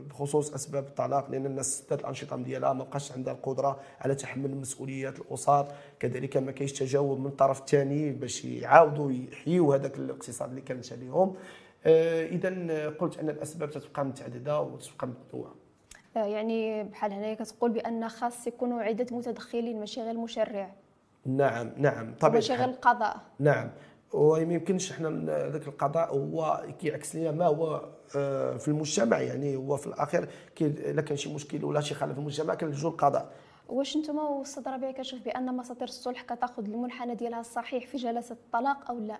بخصوص 0.10 0.54
أسباب 0.54 0.84
الطلاق 0.84 1.32
لأن 1.32 1.46
الناس 1.46 1.80
سدات 1.80 2.00
الأنشطة 2.00 2.38
ديالها 2.38 2.74
ما 2.74 2.84
بقاش 2.84 3.12
عندها 3.12 3.34
القدرة 3.34 3.80
على 4.02 4.16
تحمل 4.16 4.56
مسؤوليات 4.56 5.20
الأسر. 5.20 5.68
كذلك 6.00 6.38
ما 6.38 6.52
كاينش 6.52 6.72
تجاوب 6.72 7.20
من 7.20 7.26
الطرف 7.26 7.60
الثاني 7.60 8.12
باش 8.12 8.46
يعاودوا 8.46 9.12
يحيوا 9.12 9.76
هذاك 9.76 9.98
الاقتصاد 9.98 10.50
اللي 10.50 10.62
كانت 10.62 10.94
عليهم. 10.94 11.36
إذا 11.86 12.90
قلت 12.90 13.20
أن 13.20 13.30
الأسباب 13.30 13.70
تتبقى 13.70 14.06
متعددة 14.06 14.62
وتتبقى 14.62 15.08
متنوعه 15.08 15.56
آه، 16.18 16.26
يعني 16.26 16.84
بحال 16.84 17.14
هنايا 17.14 17.34
كتقول 17.34 17.72
بأن 17.72 18.10
خاص 18.10 18.48
يكونوا 18.48 18.82
عدة 18.82 19.16
متدخلين 19.16 19.80
ماشي 19.80 20.02
غير 20.02 20.12
المشرع 20.12 20.72
نعم 21.26 21.72
نعم 21.78 22.14
طبعا 22.20 22.34
ماشي 22.34 22.54
غير 22.54 22.70
القضاء. 22.70 23.18
نعم. 23.40 23.70
وما 24.14 24.54
يمكنش 24.54 24.92
إحنا 24.92 25.10
ذاك 25.50 25.68
القضاء 25.68 26.14
هو 26.14 26.64
كيعكس 26.80 27.16
لنا 27.16 27.32
ما 27.32 27.46
هو 27.46 27.90
آه، 28.16 28.58
في 28.58 28.68
المجتمع. 28.68 29.20
يعني 29.20 29.56
هو 29.56 29.78
في 29.78 29.88
الأخير 29.88 30.30
الا 30.62 31.02
كان 31.02 31.18
شي 31.18 31.34
مشكل 31.34 31.66
ولا 31.66 31.82
شي 31.82 31.94
خلل 31.96 32.14
في 32.14 32.20
المجتمع 32.20 32.56
كنلجوا 32.56 32.92
للقضاء 32.92 33.32
واش 33.70 33.98
نتوما 33.98 34.24
واستاذ 34.24 34.68
ربيع 34.70 34.92
كتشوف 34.92 35.20
بأن 35.22 35.58
مصادر 35.58 35.84
الصلح 35.84 36.22
كتاخذ 36.22 36.66
المنحنى 36.66 37.16
ديالها 37.16 37.40
الصحيح 37.40 37.88
في 37.88 37.98
جلسة 37.98 38.34
الطلاق 38.34 38.92
أو 38.92 39.00
لا؟ 39.00 39.20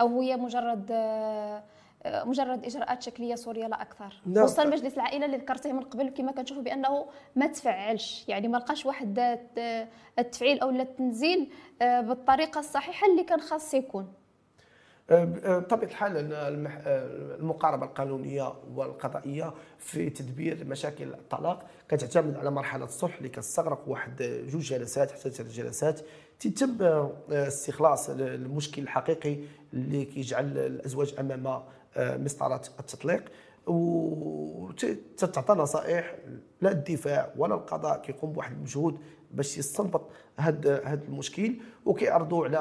أو 0.00 0.20
هي 0.20 0.36
مجرد 0.36 0.88
آه، 0.90 1.62
مجرد 2.06 2.64
إجراءات 2.64 3.02
شكلية 3.02 3.34
صوريه 3.34 3.66
لا 3.66 3.82
أكثر. 3.82 4.20
نعم. 4.26 4.46
خصوصا 4.46 4.64
مجلس 4.64 4.94
العائلة 4.94 5.26
اللي 5.26 5.36
ذكرتيه 5.36 5.72
من 5.72 5.82
قبل 5.82 6.08
كما 6.08 6.32
كنشوفوا 6.32 6.62
بأنه 6.62 7.06
ما 7.36 7.46
تفعلش. 7.46 8.24
يعني 8.28 8.48
ما 8.48 8.56
لقاش 8.56 8.86
واحد 8.86 9.18
آه، 9.58 9.88
التفعيل 10.18 10.60
أو 10.60 10.70
التنزيل 10.70 11.50
آه، 11.82 12.00
بالطريقة 12.00 12.58
الصحيحة 12.58 13.06
اللي 13.06 13.24
كان 13.24 13.40
خاص 13.40 13.74
يكون. 13.74 14.12
آه، 15.10 15.58
بطبيعة 15.58 15.88
الحال 15.88 16.12
المقاربة 17.40 17.86
القانونية 17.86 18.52
والقضائية 18.74 19.54
في 19.78 20.10
تدبير 20.10 20.64
مشاكل 20.64 21.14
الطلاق 21.14 21.66
كتعتمد 21.88 22.36
على 22.36 22.50
مرحلة 22.50 22.84
الصلح 22.84 23.16
اللي 23.16 23.28
كتستغرق 23.28 23.82
واحد 23.86 24.22
جوج 24.48 24.62
جلسات 24.62 25.10
حتى 25.10 25.30
ثلاث 25.30 25.52
جلسات 25.52 26.00
تتم 26.40 26.76
استخلاص 27.30 28.10
المشكل 28.10 28.82
الحقيقي 28.82 29.38
اللي 29.74 30.04
كيجعل 30.04 30.58
الأزواج 30.58 31.14
أمام 31.18 31.62
مسطرة 31.96 32.62
التطليق 32.80 33.24
وتتعطى 33.66 35.54
نصائح 35.54 36.16
لا 36.60 36.70
الدفاع 36.70 37.32
ولا 37.36 37.54
القضاء 37.54 38.02
كيقوم 38.02 38.32
بواحد 38.32 38.52
المجهود 38.52 38.98
باش 39.30 39.58
يستنبط 39.58 40.10
هذا 40.36 40.84
هذا 40.84 41.04
المشكل 41.04 41.56
وكيعرضوا 41.86 42.44
على 42.46 42.58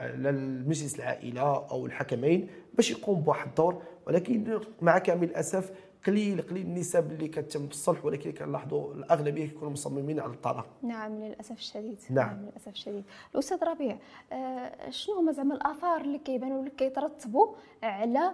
على 0.00 0.30
المجلس 0.30 0.96
العائلة 0.96 1.66
أو 1.70 1.86
الحكمين 1.86 2.48
باش 2.74 2.90
يقوم 2.90 3.20
بواحد 3.20 3.48
الدور. 3.48 3.82
ولكن 4.06 4.60
مع 4.82 4.98
كامل 4.98 5.24
الأسف 5.24 5.72
قليل 6.06 6.42
قليل 6.42 6.66
النسب 6.66 7.12
اللي 7.12 7.28
كتم 7.28 7.66
بالصلح 7.66 8.04
ولكن 8.04 8.32
كنلاحظوا 8.32 8.94
الأغلبية 8.94 9.46
كيكونوا 9.46 9.72
مصممين 9.72 10.20
على 10.20 10.32
الطلاق 10.32 10.66
نعم 10.82 11.20
للأسف 11.20 11.58
الشديد. 11.58 11.98
نعم. 12.10 12.42
للأسف 12.42 12.68
الشديد. 12.68 13.04
الأستاذ 13.34 13.64
ربيع 13.64 13.98
آه، 14.32 14.90
شنو 14.90 15.14
هما 15.14 15.32
زعما 15.32 15.54
الآثار 15.54 16.00
اللي 16.00 16.18
كيبانوا 16.18 16.58
اللي 16.60 16.70
كيترتبوا 16.70 17.54
على 17.82 18.32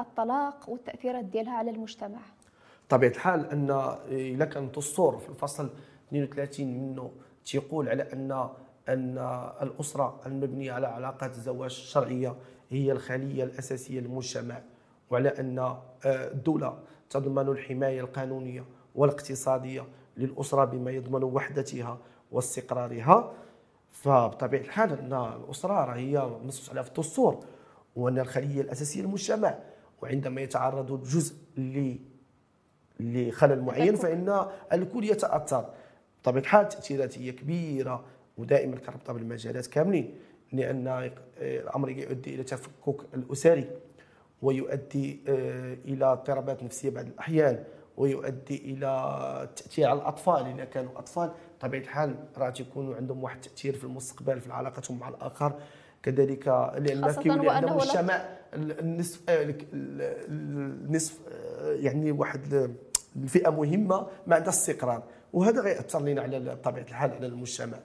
الطلاق 0.00 0.68
والتأثيرات 0.70 1.24
ديالها 1.24 1.52
على 1.52 1.70
المجتمع. 1.70 2.18
طبيعة 2.88 3.10
الحال 3.10 3.50
أن 3.50 3.70
إلا 4.08 4.44
كان 4.44 4.64
الدستور 4.64 5.18
في 5.18 5.28
الفصل 5.28 5.70
32 6.08 6.66
منه 6.66 7.10
تيقول 7.44 7.88
على 7.88 8.02
ان 8.12 8.48
أن 8.88 9.18
الأسرة 9.62 10.20
المبنية 10.26 10.72
على 10.72 10.86
علاقات 10.86 11.30
الزواج 11.30 11.70
الشرعية 11.70 12.34
هي 12.70 12.92
الخلية 12.92 13.44
الأساسية 13.44 14.00
للمجتمع 14.00 14.60
وعلى 15.10 15.28
أن 15.28 15.58
آه، 15.58 15.78
الدولة 16.04 16.78
تضمن 17.10 17.48
الحماية 17.48 18.00
القانونية 18.00 18.64
والاقتصادية 18.94 19.84
للأسرة 20.16 20.64
بما 20.64 20.90
يضمن 20.90 21.24
وحدتها 21.24 21.98
واستقرارها. 22.32 23.32
فبطبيعة 23.90 24.60
الحال 24.60 24.92
أن 24.98 25.12
الأسرة 25.12 25.94
هي 25.94 26.30
منصوص 26.44 26.70
عليها 26.70 26.82
في 26.82 26.88
الدستور 26.88 27.44
وأن 27.96 28.18
الخلية 28.18 28.60
الأساسية 28.60 29.00
للمجتمع 29.00 29.58
وعندما 30.02 30.40
يتعرض 30.40 30.92
الجزء 30.92 31.34
ل 31.56 31.96
لخلل 33.00 33.62
معين 33.62 33.96
فإن 33.96 34.46
الكل 34.72 35.04
يتأثر. 35.04 35.70
بطبيعه 36.22 36.42
الحال 36.42 36.62
التاثيرات 36.62 37.18
هي 37.18 37.32
كبيرة 37.32 38.04
ودائما 38.38 38.76
كنربطها 38.76 39.12
بالمجالات 39.12 39.66
كاملين 39.66 40.14
لأن 40.52 41.10
الأمر 41.38 41.90
يؤدي 41.90 42.34
إلى 42.34 42.42
تفكك 42.42 42.96
الأسري 43.14 43.70
ويؤدي 44.42 45.20
آه، 45.28 45.74
إلى 45.84 46.04
اضطرابات 46.04 46.62
نفسية 46.62 46.90
بعض 46.90 47.06
الأحيان 47.06 47.64
ويؤدي 47.96 48.56
إلى 48.56 49.48
تأثير 49.56 49.88
على 49.88 49.98
الأطفال. 49.98 50.46
إذا 50.46 50.64
كانوا 50.64 50.98
أطفال 50.98 51.30
بطبيعه 51.58 51.82
الحال 51.82 52.14
راه 52.36 52.50
تيكونوا 52.50 52.96
عندهم 52.96 53.22
واحد 53.22 53.36
التاثير 53.36 53.74
في 53.74 53.84
المستقبل 53.84 54.40
في 54.40 54.52
علاقتهم 54.52 54.98
مع 54.98 55.08
الآخر. 55.08 55.60
كذلك 56.02 56.48
لأن 56.78 57.04
خاصة 57.04 57.22
كيولي 57.22 57.50
عندهم 57.50 57.70
وأنه 57.76 57.84
لا- 57.84 57.92
مجتمع 58.02 58.24
ال- 58.54 58.78
النصف 58.80 59.20
آه، 59.28 59.42
ال- 59.42 59.54
ال- 59.72 60.16
النصف 60.86 61.18
آه، 61.32 61.72
يعني 61.72 62.12
واحد 62.12 62.54
ال- 62.54 62.74
الفئة 63.16 63.50
مهمة 63.50 64.06
ما 64.26 64.34
عندها 64.36 64.48
استقرار 64.50 65.02
وهذا 65.32 65.60
غيأثر 65.60 66.00
لنا 66.02 66.22
على 66.22 66.38
بطبيعه 66.40 66.84
الحال 66.84 67.10
على 67.12 67.26
المجتمع. 67.26 67.78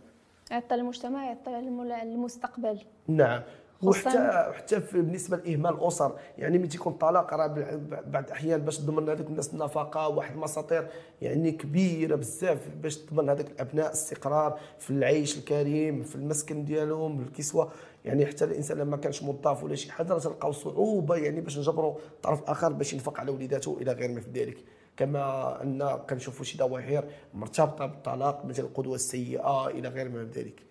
يعطى 0.51 0.75
المجتمع 0.75 1.31
الم- 1.47 1.81
المستقبل. 1.91 2.79
نعم. 3.07 3.41
وحتى 3.83 4.51
حتى 4.57 4.79
بالنسبة 4.93 5.37
لإهمال 5.37 5.73
الأسر 5.73 6.15
يعني 6.37 6.57
ملي 6.57 6.67
تيكون 6.67 6.93
الطلاق 6.93 7.33
راه 7.33 7.47
بع- 7.47 7.99
بعض 8.07 8.23
الأحيان 8.25 8.61
باش 8.61 8.77
تضمن 8.77 9.09
هذوك 9.09 9.27
الناس 9.27 9.53
النفقة 9.53 10.07
واحد 10.07 10.33
المساطير 10.35 10.87
يعني 11.21 11.51
كبيرة 11.51 12.15
بزاف 12.15 12.67
باش 12.81 12.97
تضمن 12.97 13.29
هذوك 13.29 13.47
الأبناء 13.47 13.91
استقرار 13.91 14.59
في 14.79 14.89
العيش 14.89 15.37
الكريم 15.37 16.03
في 16.03 16.15
المسكن 16.15 16.65
ديالهم 16.65 17.21
الكسوة. 17.21 17.71
يعني 18.05 18.25
حتى 18.25 18.45
الإنسان 18.45 18.77
لما 18.77 18.97
كانش 18.97 19.23
موظف 19.23 19.63
ولا 19.63 19.75
شي 19.75 19.91
حاجة 19.91 20.13
راه 20.13 20.19
تلقاو 20.19 20.51
صعوبة 20.51 21.15
يعني 21.15 21.41
باش 21.41 21.57
نجبروا 21.57 21.95
طرف 22.23 22.43
آخر 22.49 22.73
باش 22.73 22.93
ينفق 22.93 23.19
على 23.19 23.31
وليداته 23.31 23.77
إلى 23.81 23.91
غير 23.91 24.11
ما 24.11 24.21
في 24.21 24.29
ذلك. 24.31 24.57
كما 24.97 25.63
أن 25.63 25.99
كنشوفوا 26.09 26.45
شي 26.45 26.57
ظواهر 26.57 27.05
مرتبطة 27.33 27.85
بالطلاق 27.85 28.45
مثل 28.45 28.63
القدوة 28.63 28.95
السيئة 28.95 29.67
إلى 29.67 29.89
غير 29.89 30.09
ما 30.09 30.25
في 30.25 30.39
ذلك. 30.39 30.61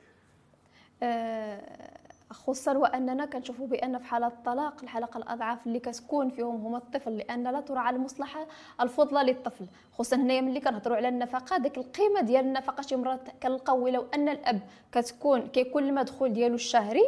آه، 1.03 2.00
خصوصا 2.33 2.79
وأننا 2.79 3.27
كنشوفوا 3.27 3.67
بأن 3.67 3.99
في 3.99 4.05
حالات 4.05 4.33
الطلاق 4.33 4.75
الحلقة 4.83 5.19
الاضعف 5.19 5.67
اللي 5.67 5.79
كتكون 5.79 6.31
فيهم 6.31 6.67
هما 6.67 6.79
الطفل 6.79 7.17
لأن 7.17 7.45
لا 7.45 7.61
تراعى 7.61 7.95
المصلحة 7.95 8.47
الفضلى 8.81 9.33
للطفل. 9.33 9.67
خصوصا 9.93 10.17
هنايا 10.17 10.41
ملي 10.41 10.61
كنهضروا 10.61 10.97
على 10.97 11.09
النفقة 11.09 11.59
ديك 11.59 11.79
القيمة 11.79 12.21
ديال 12.21 12.45
النفقة 12.45 12.83
شي 12.83 12.97
مرات 12.97 13.21
كنلقاو 13.43 13.89
لو 13.89 14.07
أن 14.15 14.29
الأب 14.29 14.61
كتكون 14.93 15.47
كيكون 15.47 15.89
المدخول 15.89 16.33
ديالو 16.33 16.55
الشهري 16.55 17.05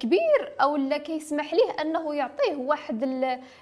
كبير 0.00 0.52
أو 0.60 0.76
لا 0.76 0.98
كيسمح 0.98 1.54
ليه 1.54 1.82
أنه 1.82 2.14
يعطيه 2.14 2.56
واحد 2.56 3.02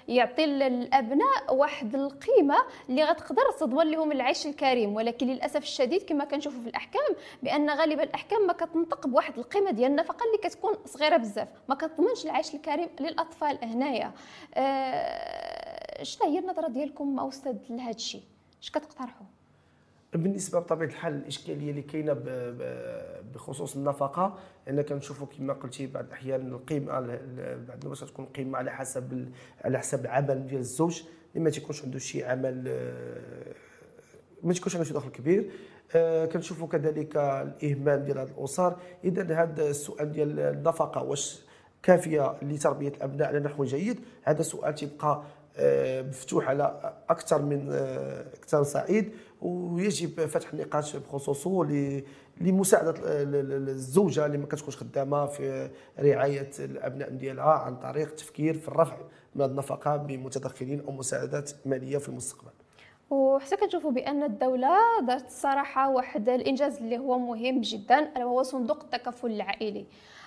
يعطي 0.07 0.43
الأبناء 0.43 1.55
واحد 1.55 1.95
القيمة 1.95 2.55
اللي 2.89 3.03
غتقدر 3.03 3.51
تضمن 3.59 3.91
لهم 3.91 4.11
العيش 4.11 4.45
الكريم. 4.45 4.95
ولكن 4.95 5.27
للأسف 5.27 5.63
الشديد 5.63 6.03
كما 6.03 6.25
كنشوفوا 6.25 6.61
في 6.61 6.69
الأحكام 6.69 7.15
بأن 7.43 7.69
غالبا 7.69 8.03
الأحكام 8.03 8.47
ما 8.47 8.53
كتنطق 8.53 9.07
بواحد 9.07 9.37
القيمة 9.37 9.71
ديال 9.71 9.91
النفقة 9.91 10.25
اللي 10.25 10.37
كتكون 10.37 10.73
صغيرة 10.85 11.17
بزاف. 11.17 11.47
ما 11.69 11.75
كتضمنش 11.75 12.25
العيش 12.25 12.55
الكريم 12.55 12.89
للأطفال 12.99 13.57
هنايا. 13.63 14.11
أه 14.55 16.03
شنو 16.03 16.29
هي 16.29 16.39
النظرة 16.39 16.67
ديالكم 16.67 17.19
أستاذ 17.19 17.55
لهذا 17.69 17.95
الشيء 17.95 18.23
اش 18.61 18.71
كتقترحوا؟ 18.71 19.25
بالنسبة 20.15 20.59
بطبيعة 20.59 20.87
الحال 20.87 21.13
الإشكالية 21.13 21.71
اللي 21.71 21.81
كاينة 21.81 22.13
بخصوص 23.33 23.75
النفقة 23.75 24.37
ان 24.69 24.81
كنشوفوا 24.81 25.27
كما 25.37 25.53
قلتي 25.53 25.87
بعض 25.87 26.05
الأحيان 26.05 26.51
القيمة 26.51 26.99
بعض 27.67 27.83
المرات 27.83 28.03
تكون 28.03 28.25
القيمه 28.25 28.57
على 28.57 28.71
حسب 28.71 29.31
على 29.63 29.79
حسب 29.79 30.05
العمل 30.05 30.47
ديال 30.47 30.59
الزوج 30.59 31.03
اللي 31.33 31.43
ما 31.43 31.49
تيكونش 31.49 31.83
عنده 31.83 31.99
شي 31.99 32.23
عمل 32.23 32.63
آه، 32.67 33.53
ما 34.43 34.53
تيكونش 34.53 34.75
عنده 34.75 34.87
شي 34.87 34.93
دخل 34.93 35.09
كبير. 35.09 35.49
آه، 35.95 36.25
كنشوفوا 36.25 36.67
كذلك 36.67 37.17
الإهمال 37.17 38.05
ديال 38.05 38.17
هذه 38.17 38.29
الأسر. 38.37 38.77
إذا 39.03 39.43
هذا 39.43 39.69
السؤال 39.69 40.11
ديال 40.11 40.39
النفقة 40.39 41.03
واش 41.03 41.41
كافية 41.83 42.35
لتربية 42.41 42.89
الأبناء 42.89 43.27
على 43.27 43.39
نحو 43.39 43.63
جيد؟ 43.63 43.99
هذا 44.23 44.41
سؤال 44.41 44.75
تيبقى 44.75 45.23
آه، 45.57 46.01
مفتوح 46.01 46.49
على 46.49 46.93
أكثر 47.09 47.41
من 47.41 47.71
أكثر 48.33 48.63
صعيد 48.63 49.11
ويجب 49.43 50.25
فتح 50.25 50.53
النقاش 50.53 50.95
بخصوصه 50.95 51.63
لمساعدة 52.41 52.93
الزوجة 52.99 54.25
اللي 54.25 54.37
ما 54.37 54.45
كتكونش 54.45 54.77
خدامة 54.77 55.25
في 55.25 55.69
رعاية 55.99 56.49
الأبناء 56.59 57.09
ديالها 57.09 57.43
عن 57.43 57.75
طريق 57.75 58.07
التفكير 58.07 58.53
في 58.53 58.67
الرفع 58.67 58.97
من 59.35 59.45
النفقة 59.45 59.97
بمتدخلين 59.97 60.81
أو 60.87 60.91
مساعدات 60.91 61.51
مالية 61.65 61.97
في 61.97 62.09
المستقبل. 62.09 62.51
وحتى 63.09 63.57
كنشوفوا 63.57 63.91
بأن 63.91 64.23
الدولة 64.23 64.77
دارت 65.07 65.25
الصراحه 65.25 65.89
واحد 65.89 66.29
الإنجاز 66.29 66.77
اللي 66.77 66.97
هو 66.97 67.19
مهم 67.19 67.61
جدا 67.61 67.99
ألا 67.99 68.23
هو 68.23 68.43
صندوق 68.43 68.83
التكافل 68.83 69.31
العائلي. 69.31 69.85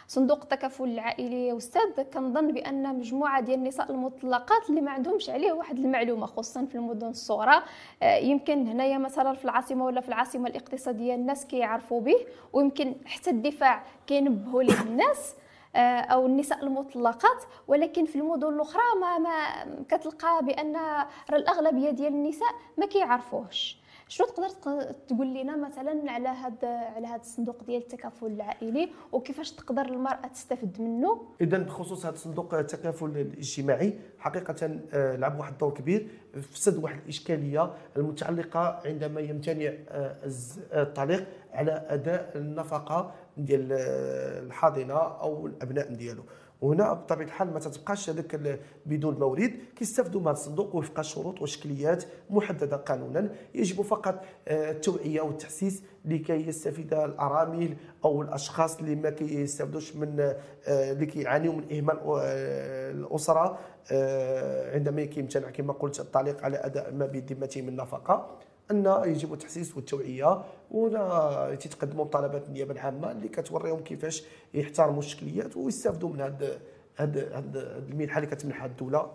صندوق 0.08 0.42
التكافل 0.42 0.84
العائلي. 0.84 1.46
يا 1.48 1.56
أستاذ 1.56 2.02
كنظن 2.02 2.52
بأن 2.52 2.98
مجموعة 2.98 3.40
ديال 3.40 3.58
النساء 3.58 3.90
المطلقات 3.90 4.70
اللي 4.70 4.80
ما 4.80 4.90
عندهمش 4.90 5.30
عليه 5.30 5.52
واحد 5.52 5.78
المعلومة 5.78 6.26
خصوصا 6.26 6.64
في 6.64 6.74
المدن 6.74 7.08
الصغرى. 7.08 7.62
آه، 8.02 8.16
يمكن 8.16 8.66
هنايا 8.66 8.98
مثلا 8.98 9.34
في 9.34 9.44
العاصمة 9.44 9.84
ولا 9.84 10.00
في 10.00 10.08
العاصمة 10.08 10.48
الاقتصادية 10.48 11.14
الناس 11.14 11.46
كيعرفوا 11.46 12.00
به 12.00 12.16
ويمكن 12.52 12.94
حتى 13.04 13.30
الدفاع 13.30 13.82
كينبهوا 14.06 14.62
ليه 14.62 14.80
الناس 14.82 15.34
آه، 15.76 16.00
أو 16.00 16.26
النساء 16.26 16.62
المطلقات. 16.64 17.44
ولكن 17.68 18.04
في 18.04 18.16
المدن 18.16 18.48
الأخرى 18.48 18.82
ما, 19.00 19.18
ما 19.18 19.30
كتلقى 19.88 20.44
بأن 20.44 20.76
الأغلبية 21.32 21.90
ديال 21.90 22.12
النساء 22.12 22.48
ما 22.78 22.86
كيعرفوهش. 22.86 23.78
شنو 24.08 24.26
تقدر 24.26 24.48
تقول 25.08 25.34
لنا 25.34 25.56
مثلا 25.56 26.10
على 26.10 26.28
هذا 26.28 26.68
على 26.68 27.06
هذا 27.06 27.20
الصندوق 27.20 27.64
ديال 27.64 27.82
التكافل 27.82 28.26
العائلي 28.26 28.90
وكيفاش 29.12 29.50
تقدر 29.50 29.82
المرأة 29.82 30.26
تستفد 30.26 30.80
منه؟ 30.80 31.22
اذا 31.40 31.58
بخصوص 31.58 32.06
هذا 32.06 32.14
الصندوق 32.14 32.54
التكافل 32.54 33.06
الاجتماعي 33.06 33.98
حقيقه 34.18 34.80
آه، 34.92 35.16
لعب 35.16 35.38
واحد 35.38 35.52
الدور 35.52 35.74
كبير 35.74 36.08
في 36.40 36.60
سد 36.60 36.84
واحد 36.84 37.00
الإشكالية 37.04 37.72
المتعلقة 37.96 38.80
عندما 38.84 39.20
يمتنع 39.20 39.72
آه، 39.88 40.16
الطليق 40.72 41.26
على 41.52 41.86
أداء 41.88 42.32
النفقة 42.36 43.14
ديال 43.36 43.72
آه، 43.72 44.40
الحاضنة 44.40 44.94
أو 44.94 45.46
الأبناء 45.46 45.94
ديالو. 45.94 46.22
وهنا 46.60 46.92
بطبيعة 46.92 47.26
الحال 47.26 47.52
ما 47.52 47.60
تتبقاش 47.60 48.10
هذاك 48.10 48.60
بدون 48.86 49.14
مورد 49.14 49.52
كيستافدوا 49.76 50.20
من 50.20 50.28
الصندوق 50.28 50.76
وفق 50.76 51.00
شروط 51.00 51.42
وشكليات 51.42 52.04
محددة 52.30 52.76
قانونا. 52.76 53.32
يجب 53.54 53.82
فقط 53.82 54.24
آه، 54.48 54.70
التوعية 54.70 55.20
والتحسيس 55.20 55.82
لكي 56.04 56.48
يستفيد 56.48 56.94
الأرامل 56.94 57.76
أو 58.04 58.22
الأشخاص 58.22 58.78
اللي 58.78 58.94
ما 58.94 59.10
كيستافدوش 59.10 59.96
من 59.96 60.20
آه، 60.20 60.92
اللي 60.92 61.06
كيعانيوا 61.06 61.54
من 61.54 61.76
إهمال 61.76 61.98
آه، 62.20 62.90
الأسرة 62.90 63.58
عندما 64.74 65.04
كيمتنع 65.04 65.50
كما 65.50 65.72
قلت 65.72 66.00
التعليق 66.00 66.44
على 66.44 66.56
أداء 66.56 66.92
ما 66.92 67.06
بذمته 67.06 67.62
من 67.62 67.76
نفقة. 67.76 68.38
أن 68.70 69.02
يجب 69.04 69.32
التحسيس 69.32 69.76
والتوعيه 69.76 70.42
وهنا 70.70 71.54
تيتقدموا 71.54 72.04
بطلبات 72.04 72.48
النيابة 72.48 72.72
العامة 72.72 73.10
اللي 73.10 73.28
كتوريهم 73.28 73.80
كيفاش 73.80 74.24
يحترموا 74.54 74.98
الشكليات 74.98 75.56
ويستافدوا 75.56 76.08
من 76.08 76.20
هذا 76.20 76.58
هاد 76.98 77.18
هاد 77.18 77.56
المنحه 77.90 78.18
اللي 78.18 78.30
كتمنحها 78.30 78.66
الدولة. 78.66 79.10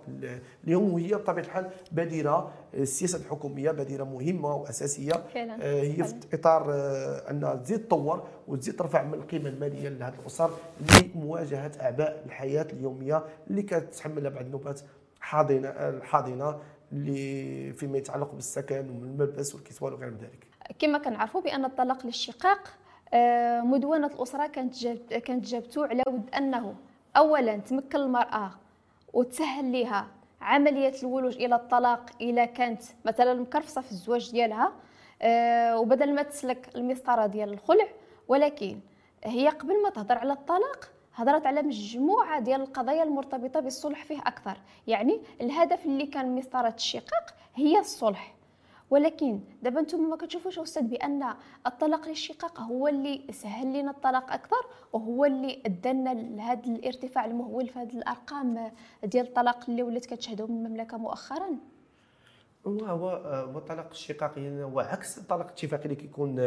اليوم 0.64 0.94
وهي 0.94 1.14
بطبيعة 1.16 1.44
الحال 1.44 1.70
بديره 1.92 2.52
السياسة 2.74 3.18
الحكومية 3.18 3.72
بديره 3.72 4.04
مهمة 4.04 4.56
وأساسية. 4.56 5.14
فعلا. 5.34 5.54
آه، 5.62 5.82
هي 5.82 6.04
في 6.04 6.16
إطار 6.34 6.66
آه، 6.74 7.32
انها 7.32 7.56
تزيد 7.56 7.80
تطور 7.88 8.24
وتزيد 8.48 8.76
ترفع 8.76 9.04
من 9.04 9.14
القيمة 9.14 9.50
المالية 9.50 9.90
لهذه 9.90 10.14
الأسر 10.22 10.52
لمواجهة 11.16 11.72
أعباء 11.82 12.24
الحياة 12.26 12.68
اليومية 12.74 13.24
اللي 13.50 13.62
كتحملها 13.62 14.30
بعض 14.30 14.46
النوبات 14.46 14.82
حاضنه 15.20 15.70
الحاضنه 15.70 16.60
اللي 16.92 17.74
فيما 17.74 17.98
يتعلق 17.98 18.32
بالسكن 18.32 18.90
والملبس 18.90 19.56
والكسوه 19.56 19.94
وغير 19.94 20.14
ذلك. 20.14 20.48
كما 20.80 20.98
كنعرفوا 20.98 21.42
بأن 21.42 21.66
الطلاق 21.66 22.06
للشقاق 22.06 22.78
آه، 23.14 23.62
مدونة 23.62 24.08
الأسرة 24.08 24.48
كانت 24.48 24.88
كانت 25.14 25.46
جابته 25.46 25.88
على 25.88 26.04
ود 26.08 26.30
أنه 26.36 26.76
اولا 27.18 27.58
تمكن 27.58 28.00
المرأة 28.00 28.52
وتسهل 29.14 29.72
لها 29.72 30.08
عملية 30.42 30.94
الولوج 31.04 31.36
إلى 31.36 31.56
الطلاق 31.56 32.10
إذا 32.22 32.46
كانت 32.46 32.82
مثلا 33.06 33.34
مكرفصة 33.34 33.82
في 33.82 33.92
الزواج 33.92 34.32
ديالها 34.32 34.72
آه، 35.22 35.80
وبدل 35.80 36.16
ما 36.16 36.24
تسلك 36.24 36.70
المسطرة 36.76 37.26
ديال 37.26 37.54
الخلع 37.54 37.88
ولكن 38.28 38.80
هي 39.24 39.48
قبل 39.48 39.84
ما 39.84 39.90
تهضر 39.90 40.18
على 40.18 40.34
الطلاق 40.34 40.90
هضرت 41.16 41.46
على 41.46 41.62
مجموعة 41.62 42.40
ديال 42.40 42.62
القضايا 42.62 43.04
المرتبطة 43.04 43.60
بالصلح 43.60 44.06
فيه 44.06 44.20
أكثر. 44.20 44.58
يعني 44.88 45.22
الهدف 45.42 45.86
اللي 45.86 46.06
كان 46.06 46.36
مسطرة 46.36 46.74
الشقاق 46.78 47.34
هي 47.56 47.80
الصلح. 47.80 48.36
ولكن 48.90 49.40
دابا 49.62 49.80
أنتم 49.80 50.10
ما 50.10 50.16
كتشوفوش 50.16 50.60
أستاذ 50.60 50.84
بأن 50.84 51.34
الطلاق 51.68 52.08
للشقاق 52.08 52.60
هو 52.60 52.88
اللي 52.88 53.22
سهل 53.32 53.80
لنا 53.80 53.92
الطلاق 53.92 54.34
أكثر 54.34 54.66
وهو 54.94 55.26
اللي 55.26 55.62
أدانا 55.66 56.14
لهذا 56.14 56.66
الارتفاع 56.66 57.26
المهول 57.26 57.68
في 57.68 57.80
هذه 57.80 57.98
الأرقام 57.98 58.72
ديال 59.04 59.28
الطلاق 59.28 59.70
اللي 59.70 59.84
ولات 59.84 60.06
كتشهدوا 60.06 60.48
من 60.48 60.66
المملكه 60.66 60.98
مؤخرا؟ 60.98 61.50
هو 62.66 63.10
هو 63.54 63.58
الطلاق 63.58 63.90
الشقاقي 63.92 64.42
يعني 64.42 64.64
هو 64.64 64.80
عكس 64.80 65.18
الطلاق 65.18 65.46
الاتفاقي 65.46 65.84
اللي 65.84 65.96
كيكون 65.96 66.38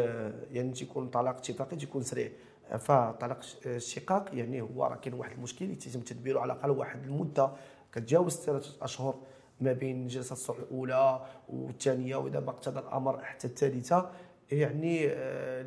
يعني 0.51 0.71
تيكون 0.71 1.09
طلاق 1.09 1.37
اتفاقي 1.37 1.75
تيكون 1.75 2.01
سريع. 2.03 2.31
فطلاق 2.77 3.39
الشقاق 3.65 4.29
يعني 4.33 4.61
هو 4.61 4.85
راه 4.85 4.95
كاين 4.95 5.13
واحد 5.13 5.31
المشكل 5.31 5.71
يتم 5.71 5.99
تدبيره 5.99 6.39
على 6.39 6.53
الأقل 6.53 6.69
واحد 6.69 7.03
المدة 7.03 7.49
كتجاوز 7.93 8.35
ثلاثة 8.35 8.85
أشهر 8.85 9.15
ما 9.61 9.73
بين 9.73 10.07
جلسة 10.07 10.33
الصلح 10.33 10.57
الأولى 10.57 11.25
والثانية 11.49 12.15
وإذا 12.15 12.39
ما 12.39 12.49
اقتضى 12.49 12.79
الأمر 12.79 13.23
حتى 13.23 13.47
الثالثة. 13.47 14.09
يعني 14.51 15.07
آه، 15.07 15.65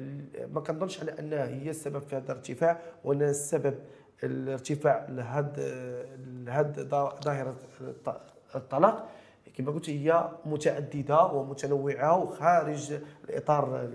ما 0.55 0.61
كنظنش 0.61 1.01
على 1.01 1.19
انها 1.19 1.47
هي 1.47 1.71
السبب 1.71 1.99
في 1.99 2.17
هذا 2.17 2.33
الارتفاع 2.33 2.81
وأن 3.05 3.23
السبب 3.23 3.75
الارتفاع 4.25 5.07
لهذا 5.09 6.05
لهذا 6.27 6.83
ظاهرة 7.25 7.57
الطلاق. 8.55 9.09
كما 9.55 9.73
قلت 9.73 9.91
هي 9.91 10.31
متعددة 10.47 11.25
ومتنوعة 11.25 12.19
وخارج 12.19 12.93
الإطار 13.25 13.89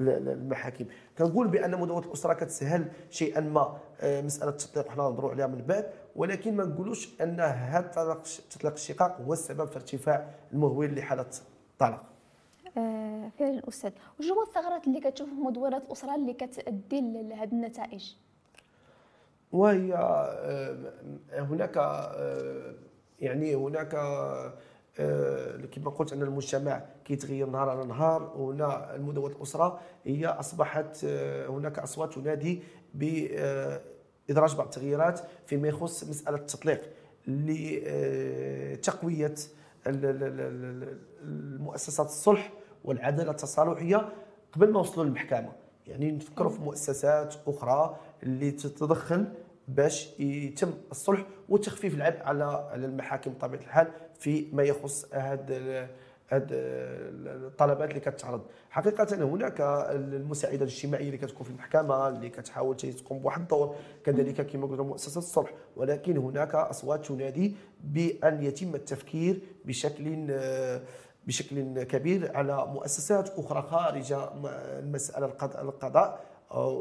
المحاكم. 0.00 0.84
كنقول 1.18 1.48
بأن 1.48 1.70
مدونه 1.80 1.98
الأسرة 2.06 2.32
كتسهل 2.34 2.88
شيئا 3.10 3.40
ما 3.40 3.78
آه، 4.00 4.20
مسألة 4.22 4.50
التطليق 4.50 4.88
حنا 4.88 5.02
نهضروا 5.02 5.30
عليها 5.30 5.46
من 5.46 5.62
بعد 5.62 5.90
ولكن 6.16 6.56
ما 6.56 6.64
نقولوش 6.64 7.20
أن 7.22 7.40
هذا 7.40 8.22
تطليق 8.50 8.72
الشقاق 8.72 9.20
هو 9.20 9.32
السبب 9.32 9.68
في 9.68 9.76
ارتفاع 9.76 10.30
المهول 10.52 10.94
لحالة 10.94 11.26
الطلاق. 11.72 12.04
آه 12.78 13.30
فعلا 13.38 13.62
أستاذ. 13.68 13.90
وش 14.20 14.26
هما 14.30 14.42
الثغرات 14.42 14.86
اللي 14.86 15.00
كتشوف 15.00 15.28
في 15.28 15.34
مدونه 15.34 15.76
الأسرة 15.76 16.14
اللي 16.14 16.32
كتؤدي 16.32 17.00
لهذه 17.00 17.52
النتائج؟ 17.52 18.14
وهي 19.52 19.94
آه 19.94 20.92
هناك 21.32 21.76
يعني 23.20 23.54
هناك 23.54 23.94
كما 25.72 25.90
قلت 25.90 26.12
أن 26.12 26.22
المجتمع 26.22 26.84
كيتغير 27.04 27.46
نهار 27.50 27.68
على 27.68 27.86
نهار 27.86 28.32
وهنا 28.36 28.94
المدونه 28.94 29.36
الأسرة 29.36 29.80
هي 30.04 30.26
أصبحت 30.26 31.04
آه، 31.04 31.46
هناك 31.46 31.78
أصوات 31.78 32.14
تنادي 32.14 32.62
بادراج 32.94 34.54
بعض 34.56 34.66
التغييرات 34.66 35.20
فيما 35.46 35.68
يخص 35.68 36.04
مسألة 36.04 36.36
التطليق 36.36 36.90
لتقويه 38.76 39.34
المؤسسات 41.22 42.06
الصلح 42.06 42.52
والعدالة 42.84 43.30
التصالحية 43.30 44.08
قبل 44.52 44.72
ما 44.72 44.80
وصلوا 44.80 45.04
للمحكمة. 45.04 45.52
يعني 45.86 46.12
نفكروا 46.12 46.50
في 46.50 46.60
مؤسسات 46.60 47.34
أخرى 47.46 47.96
اللي 48.22 48.50
تتدخل 48.50 49.26
باش 49.68 50.20
يتم 50.20 50.72
الصلح 50.90 51.26
وتخفيف 51.48 51.94
العبء 51.94 52.22
على 52.22 52.44
على 52.44 52.86
المحاكم 52.86 53.30
بطبيعة 53.30 53.60
الحال 53.60 53.90
في 54.18 54.46
ما 54.52 54.62
يخص 54.62 55.06
هذا 55.12 55.88
هاد 56.30 56.48
الطلبات 56.52 57.88
اللي 57.88 58.00
كتعرض. 58.00 58.40
حقيقة 58.70 59.24
هناك 59.24 59.60
المساعده 59.90 60.56
الاجتماعية 60.56 61.06
اللي 61.06 61.18
كتكون 61.18 61.44
في 61.44 61.50
المحكمة 61.50 62.08
اللي 62.08 62.28
كتحاول 62.28 62.76
تقوم 62.76 63.18
بواحد 63.18 63.40
الدور. 63.40 63.76
كذلك 64.04 64.46
كما 64.46 64.66
قلت 64.66 64.80
مؤسسة 64.80 65.18
الصلح. 65.18 65.50
ولكن 65.76 66.16
هناك 66.16 66.54
أصوات 66.54 67.06
تنادي 67.06 67.56
بأن 67.84 68.42
يتم 68.42 68.74
التفكير 68.74 69.40
بشكل 69.64 70.26
بشكل 71.26 71.82
كبير 71.82 72.36
على 72.36 72.66
مؤسسات 72.66 73.38
أخرى 73.38 73.62
خارج 73.62 74.14
المسألة 74.52 75.26
القضاء 75.42 76.24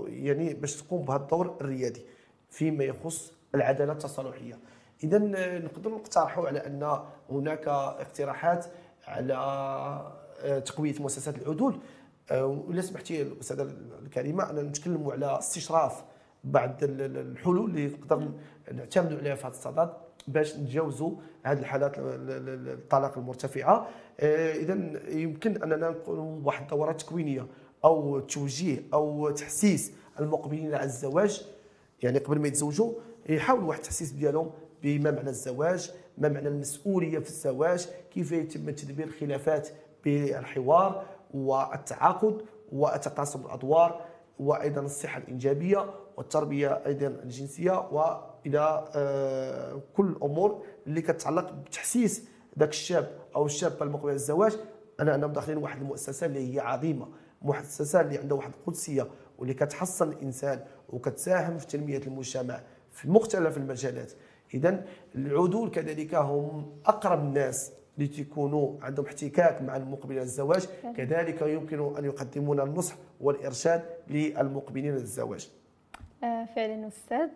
يعني 0.08 0.54
باش 0.54 0.76
تقوم 0.82 1.06
بهذا 1.06 1.22
الدور 1.22 1.58
الريادي. 1.62 2.02
فيما 2.54 2.84
يخص 2.84 3.34
العدالة 3.56 3.92
التصالحية. 3.92 4.60
إذا 5.04 5.18
نقدر 5.60 5.90
نقترحوا 5.90 6.48
على 6.48 6.60
أن 6.60 7.00
هناك 7.30 7.68
اقتراحات 7.68 8.66
على 9.08 9.34
آه، 10.44 10.60
تقوية 10.60 10.96
مؤسسات 11.00 11.36
العدول. 11.38 11.80
آه، 12.32 12.46
ولا 12.46 12.82
سمحتي 12.82 13.22
الأستاذة 13.22 13.74
الكريمة 14.04 14.50
أنا 14.50 14.62
نتكلموا 14.62 15.14
على 15.14 15.40
استشراف 15.40 16.04
بعض 16.44 16.76
الحلول 16.82 17.70
اللي 17.70 17.88
نقدر 17.88 18.32
نعتمدوا 18.74 19.18
عليها 19.18 19.36
في 19.36 19.48
هذا 19.48 19.54
الصدد 19.54 19.94
باش 20.28 20.56
نتجاوزوا 20.56 21.12
هذه 21.44 21.60
الحالات 21.60 21.94
الطلاق 21.98 23.18
المرتفعة. 23.18 23.88
آه، 24.20 24.54
إذا 24.54 24.74
يمكن 25.10 25.64
أننا 25.64 25.90
نقولوا 25.90 26.42
واحد 26.44 26.62
الدورات 26.62 27.02
تكوينية 27.02 27.48
أو 27.86 28.20
توجيه 28.20 28.84
أو 28.94 29.30
تحسيس 29.30 29.92
المقبلين 30.20 30.74
على 30.74 30.84
الزواج. 30.84 31.46
يعني 32.04 32.20
قبل 32.20 32.40
ما 32.40 32.48
يتزوجوا 32.48 32.94
يحاولوا 33.30 33.68
واحد 33.68 33.80
التحسيس 33.80 34.12
ديالهم 34.12 34.52
بما 34.84 35.12
معنى 35.12 35.30
الزواج 35.30 35.92
ما 36.18 36.30
معنى 36.30 36.48
المسؤولية 36.48 37.20
في 37.20 37.30
الزواج 37.30 37.88
كيف 38.14 38.32
يتم 38.32 38.70
تدبير 38.70 39.08
الخلافات 39.08 39.70
بالحوار 40.06 41.04
والتعاقد 41.34 42.42
وتقاسم 42.72 43.46
الأدوار 43.46 44.02
وأيضا 44.40 44.82
الصحة 44.82 45.18
الإنجابية 45.18 45.90
والتربية 46.18 46.82
أيضا 46.86 47.08
الجنسية 47.08 47.72
وإلى 47.92 48.88
آه، 48.96 49.82
كل 49.98 50.06
الأمور 50.08 50.64
اللي 50.88 51.02
كتعلق 51.02 51.52
بتحسيس 51.52 52.24
ذاك 52.60 52.70
الشاب 52.70 53.12
أو 53.36 53.46
الشابة 53.46 53.86
المقبل 53.86 54.08
على 54.10 54.16
الزواج. 54.16 54.58
أنا 55.00 55.16
أنا 55.16 55.28
داخلين 55.28 55.58
واحد 55.58 55.82
المؤسسة 55.82 56.26
اللي 56.26 56.56
هي 56.56 56.60
عظيمة 56.60 57.08
مؤسسة 57.42 58.02
اللي 58.02 58.18
عندها 58.18 58.38
واحد 58.38 58.52
القدسية. 58.60 59.08
واللي 59.38 59.54
كتحصن 59.54 60.10
الإنسان 60.12 60.60
وكتساهم 60.90 61.58
في 61.58 61.68
تنمية 61.68 62.02
المجتمع 62.08 62.60
في 62.92 63.10
مختلف 63.10 63.58
المجالات. 63.58 64.12
اذا 64.54 64.86
العدول 65.16 65.70
كذلك 65.70 66.16
هم 66.16 66.72
أقرب 66.86 67.20
الناس 67.20 67.72
لتكونوا 67.98 68.78
عندهم 68.82 69.06
احتكاك 69.06 69.62
مع 69.62 69.76
المقبلين 69.76 70.18
على 70.20 70.26
الزواج. 70.26 70.68
كذلك 70.98 71.42
يمكن 71.42 71.98
أن 71.98 72.06
يقدمون 72.06 72.60
النصح 72.60 72.96
والإرشاد 73.22 73.84
للمقبلين 74.08 74.92
على 74.92 75.02
الزواج. 75.02 75.50
آه، 76.24 76.46
فعلا 76.56 76.88
أستاذ. 76.88 77.30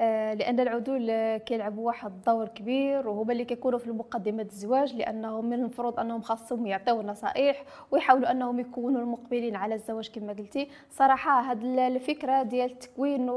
لأن 0.00 0.60
العدول 0.60 1.10
آه، 1.10 1.36
كيلعبوا 1.36 1.86
واحد 1.86 2.12
الدور 2.12 2.48
كبير 2.48 3.08
وهما 3.08 3.32
اللي 3.32 3.44
كيكونوا 3.44 3.78
في 3.78 3.90
مقدمه 3.90 4.42
الزواج 4.42 4.94
لأنهم 4.94 5.44
من 5.44 5.52
المفروض 5.52 6.00
أنهم 6.00 6.22
خاصهم 6.22 6.66
يعطيو 6.66 7.02
نصائح 7.02 7.64
ويحاولوا 7.90 8.30
أنهم 8.30 8.60
يكونوا 8.60 9.00
المقبلين 9.00 9.56
على 9.56 9.74
الزواج 9.74 10.10
كما 10.10 10.32
قلتي 10.32 10.68
صراحة 10.90 11.40
هذه 11.40 11.86
الفكرة 11.88 12.42
ديال 12.42 12.70
التكوين. 12.70 13.30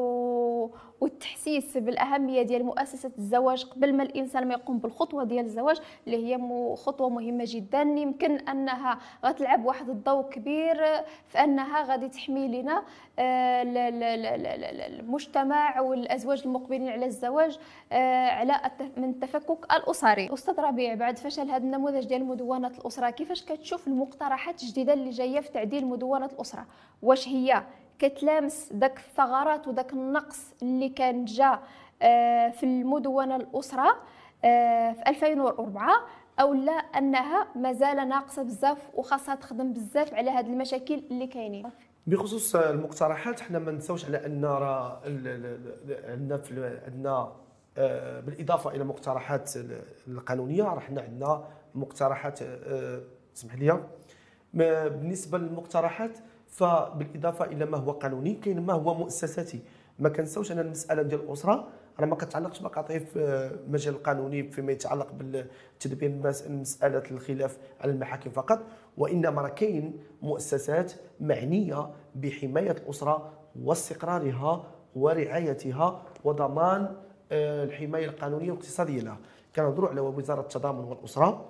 والتحسيس 1.01 1.77
بالأهمية 1.77 2.41
ديال 2.41 2.65
مؤسسة 2.65 3.11
الزواج 3.17 3.63
قبل 3.65 3.93
ما 3.93 4.03
الإنسان 4.03 4.47
ما 4.47 4.53
يقوم 4.53 4.77
بالخطوة 4.77 5.23
ديال 5.23 5.45
الزواج 5.45 5.79
اللي 6.07 6.35
هي 6.35 6.39
خطوة 6.75 7.09
مهمة 7.09 7.43
جدا. 7.47 7.81
يمكن 7.81 8.31
أنها 8.35 8.99
غتلعب 9.25 9.65
واحد 9.65 9.89
الضوء 9.89 10.29
كبير 10.29 10.77
في 11.27 11.43
أنها 11.43 11.83
غادي 11.83 12.09
تحمي 12.09 12.47
لنا 12.47 12.83
آه، 13.19 13.63
المجتمع 14.87 15.79
والأزواج 15.79 16.41
المقبلين 16.45 16.89
على 16.89 17.05
الزواج 17.05 17.59
آه، 17.91 18.27
على 18.27 18.61
من 18.97 19.09
التفكك 19.09 19.73
الأسري. 19.73 20.33
أستاذ 20.33 20.59
ربيع 20.59 20.93
بعد 20.95 21.17
فشل 21.17 21.49
هذا 21.49 21.63
النموذج 21.63 22.05
ديال 22.05 22.25
مدونة 22.25 22.67
الأسرة 22.67 23.09
كيفاش 23.09 23.45
كتشوف 23.45 23.87
المقترحات 23.87 24.63
الجديدة 24.63 24.93
اللي 24.93 25.09
جاية 25.09 25.39
في 25.39 25.51
تعديل 25.51 25.85
مدونة 25.85 26.25
الأسرة؟ 26.25 26.65
واش 27.01 27.27
هي؟ 27.27 27.63
كتلامس 27.99 28.69
داك 28.73 28.97
الثغرات 28.97 29.67
وداك 29.67 29.93
النقص 29.93 30.53
اللي 30.61 30.89
كان 30.89 31.25
جا 31.25 31.59
آه، 32.01 32.49
في 32.49 32.63
المدونة 32.63 33.35
الأسرة 33.35 33.95
آه، 34.45 34.91
في 34.91 35.01
2004 35.07 35.89
أو 36.39 36.53
لا 36.53 36.71
أنها 36.71 37.47
مازال 37.55 38.09
ناقصة 38.09 38.43
بزاف 38.43 38.77
وخاصها 38.93 39.35
تخدم 39.35 39.73
بزاف 39.73 40.13
على 40.13 40.31
هذه 40.31 40.45
المشاكل 40.45 41.03
اللي 41.11 41.27
كاينين. 41.27 41.69
بخصوص 42.07 42.55
المقترحات 42.55 43.39
حنا 43.39 43.59
ما 43.59 43.71
نساوش 43.71 44.05
على 44.05 44.25
أن 44.25 44.45
راه 44.45 45.01
عندنا 46.05 46.41
عندنا 46.85 47.31
آه، 47.77 48.19
بالإضافة 48.19 48.69
إلى 48.69 48.81
المقترحات 48.81 49.53
القانونية 50.07 50.63
راه 50.63 50.79
حنا 50.79 51.01
عندنا 51.01 51.43
مقترحات 51.75 52.39
اسمح 53.35 53.55
لي. 53.55 53.83
بالنسبة 54.53 55.37
للمقترحات 55.37 56.17
فبالإضافة 56.57 57.45
إلى 57.45 57.65
ما 57.65 57.77
هو 57.77 57.91
قانوني 57.91 58.33
كاين 58.33 58.65
ما 58.65 58.73
هو 58.73 58.93
مؤسساتي. 58.93 59.59
ما 59.99 60.09
كنساوش 60.09 60.51
ان 60.51 60.59
المسألة 60.59 61.01
ديال 61.01 61.21
الأسرة 61.21 61.67
راه 61.99 62.05
ما 62.05 62.15
كتعلقش 62.15 62.59
فقط 62.59 62.91
في 62.91 63.19
المجال 63.65 63.93
القانوني 63.93 64.51
فيما 64.51 64.71
يتعلق 64.71 65.11
بالتدبير 65.11 66.11
مساله 66.49 67.03
الخلاف 67.11 67.57
على 67.81 67.91
المحاكم 67.91 68.29
فقط. 68.29 68.59
وإنما 68.97 69.41
راه 69.41 69.49
كاين 69.49 69.99
مؤسسات 70.21 70.93
معنية 71.19 71.89
بحماية 72.15 72.71
الأسرة 72.71 73.31
واستقرارها 73.61 74.63
ورعايتها 74.95 76.01
وضمان 76.23 76.95
آه، 77.31 77.63
الحماية 77.63 78.05
القانونية 78.05 78.51
والاقتصادية 78.51 79.01
لها. 79.01 79.17
كنهضروا 79.55 79.89
على 79.89 80.01
وزارة 80.01 80.41
التضامن 80.41 80.83
والأسرة. 80.83 81.45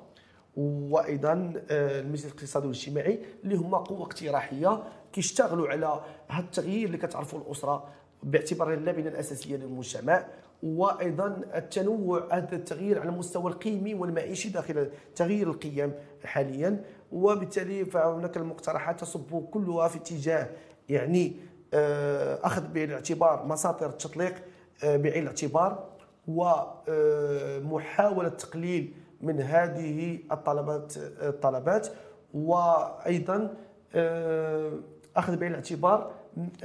وأيضا 0.57 1.53
آه، 1.71 1.99
المجلس 1.99 2.25
الاقتصادي 2.25 2.67
والاجتماعي 2.67 3.19
اللي 3.43 3.55
هما 3.55 3.77
قوة 3.77 4.01
اقتراحية 4.01 4.83
كيشتغلوا 5.13 5.67
على 5.67 6.01
هذا 6.27 6.45
التغيير 6.45 6.85
اللي 6.85 6.97
كتعرفوا 6.97 7.39
الأسرة 7.39 7.87
باعتبارها 8.23 8.73
اللبنة 8.73 9.07
الأساسية 9.07 9.55
للمجتمع. 9.55 10.25
وأيضا 10.63 11.41
التنوع 11.55 12.27
هذا 12.31 12.55
التغيير 12.55 12.99
على 12.99 13.09
المستوى 13.09 13.51
القيمي 13.51 13.93
والمعيشي 13.93 14.49
داخل 14.49 14.89
تغيير 15.15 15.49
القيم 15.49 15.91
حاليا. 16.23 16.83
وبالتالي 17.11 17.85
فهناك 17.85 18.37
المقترحات 18.37 18.99
تصب 18.99 19.45
كلها 19.51 19.87
في 19.87 19.97
اتجاه 19.97 20.49
يعني 20.89 21.35
آه، 21.73 22.39
أخذ 22.43 22.67
بعين 22.67 22.89
الاعتبار 22.89 23.45
مساطر 23.45 23.89
التطليق 23.89 24.35
آه، 24.83 24.97
بعين 24.97 25.23
الاعتبار 25.23 25.89
ومحاوله 26.27 28.29
تقليل 28.29 28.93
من 29.21 29.41
هذه 29.41 30.19
الطلبات 30.31 30.93
الطلبات 30.97 31.87
وأيضا 32.33 33.53
آه، 33.95 34.71
أخذ 35.15 35.37
بعين 35.37 35.51
الاعتبار 35.51 36.11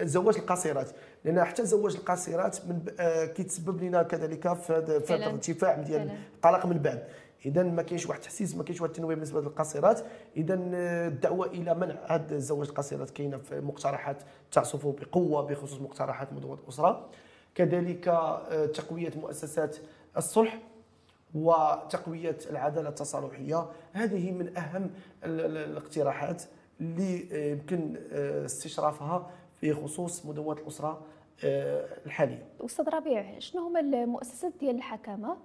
زواج 0.00 0.36
القاصرات 0.38 0.90
لأن 1.24 1.44
حتى 1.44 1.64
زواج 1.66 1.96
القاصرات 1.96 2.66
من 2.66 2.82
آه، 3.00 3.24
كيتسبب 3.24 3.82
لنا 3.82 4.02
كذلك 4.02 4.52
في 4.54 4.72
هذا 4.72 4.96
الارتفاع 4.96 5.74
ديال 5.76 6.10
الطلاق 6.34 6.66
من 6.66 6.78
بعد. 6.78 7.04
اذا 7.46 7.62
ما 7.62 7.82
كاينش 7.82 8.06
واحد 8.06 8.18
التحسيس 8.18 8.56
ما 8.56 8.62
كاينش 8.62 8.80
واحد 8.80 8.90
التنويه 8.90 9.14
بالنسبة 9.14 9.40
للقاصرات 9.40 10.00
اذا 10.36 10.60
آه، 10.74 11.08
الدعوة 11.08 11.46
إلى 11.46 11.74
منع 11.74 11.94
هذا 12.06 12.38
زواج 12.38 12.68
القاصرات 12.68 13.10
كاينة 13.10 13.36
في 13.38 13.60
مقترحات 13.60 14.16
تعصف 14.52 14.86
بقوة 14.86 15.42
بخصوص 15.42 15.80
مقترحات 15.80 16.32
مدونه 16.32 16.58
الاسره 16.62 17.08
كذلك 17.54 18.04
تقوية 18.74 19.12
مؤسسات 19.16 19.76
الصلح. 20.16 20.58
وتقويه 21.34 22.38
العدالة 22.50 22.88
التصالحية 22.88 23.66
هذه 23.92 24.32
من 24.32 24.56
أهم 24.58 24.90
الاقتراحات 25.24 26.42
اللي 26.80 27.50
يمكن 27.52 27.96
آه، 28.12 28.44
استشرافها 28.44 29.30
في 29.60 29.74
خصوص 29.74 30.26
مدونة 30.26 30.60
الأسرة 30.60 31.00
آه، 31.44 31.86
الحالية. 32.06 32.46
أستاذ 32.60 32.88
ربيع 32.88 33.38
شنو 33.38 33.66
هما 33.66 33.80
المؤسسات 33.80 34.52
ديال 34.60 34.76
الحكامة 34.76 35.36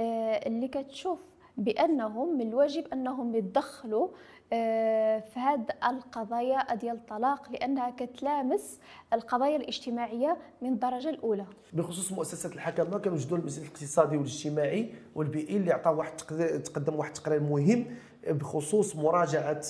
آه، 0.00 0.46
اللي 0.46 0.68
كتشوف 0.68 1.18
بأنهم 1.56 2.38
من 2.38 2.48
الواجب 2.48 2.84
أنهم 2.92 3.34
يتدخلوا 3.34 4.08
آه، 4.08 4.10
في 4.50 5.32
هذه 5.36 5.66
القضايا 5.90 6.74
ديال 6.74 6.96
الطلاق 6.96 7.52
لأنها 7.52 7.90
كتلامس 7.90 8.80
القضايا 9.12 9.56
الاجتماعية 9.56 10.36
من 10.62 10.68
الدرجة 10.72 11.10
الأولى. 11.10 11.46
بخصوص 11.72 12.12
مؤسسات 12.12 12.52
الحكمه 12.52 12.98
كنوجدوا 12.98 13.36
المجلس 13.38 13.58
الاقتصادي 13.58 14.16
والاجتماعي 14.16 14.94
والبيئي 15.14 15.56
اللي 15.56 15.72
عطى 15.72 15.90
واحد 15.90 16.16
تقدم 16.64 16.94
واحد 16.94 17.16
التقرير 17.16 17.40
مهم 17.40 17.86
بخصوص 18.28 18.96
مراجعة 18.96 19.62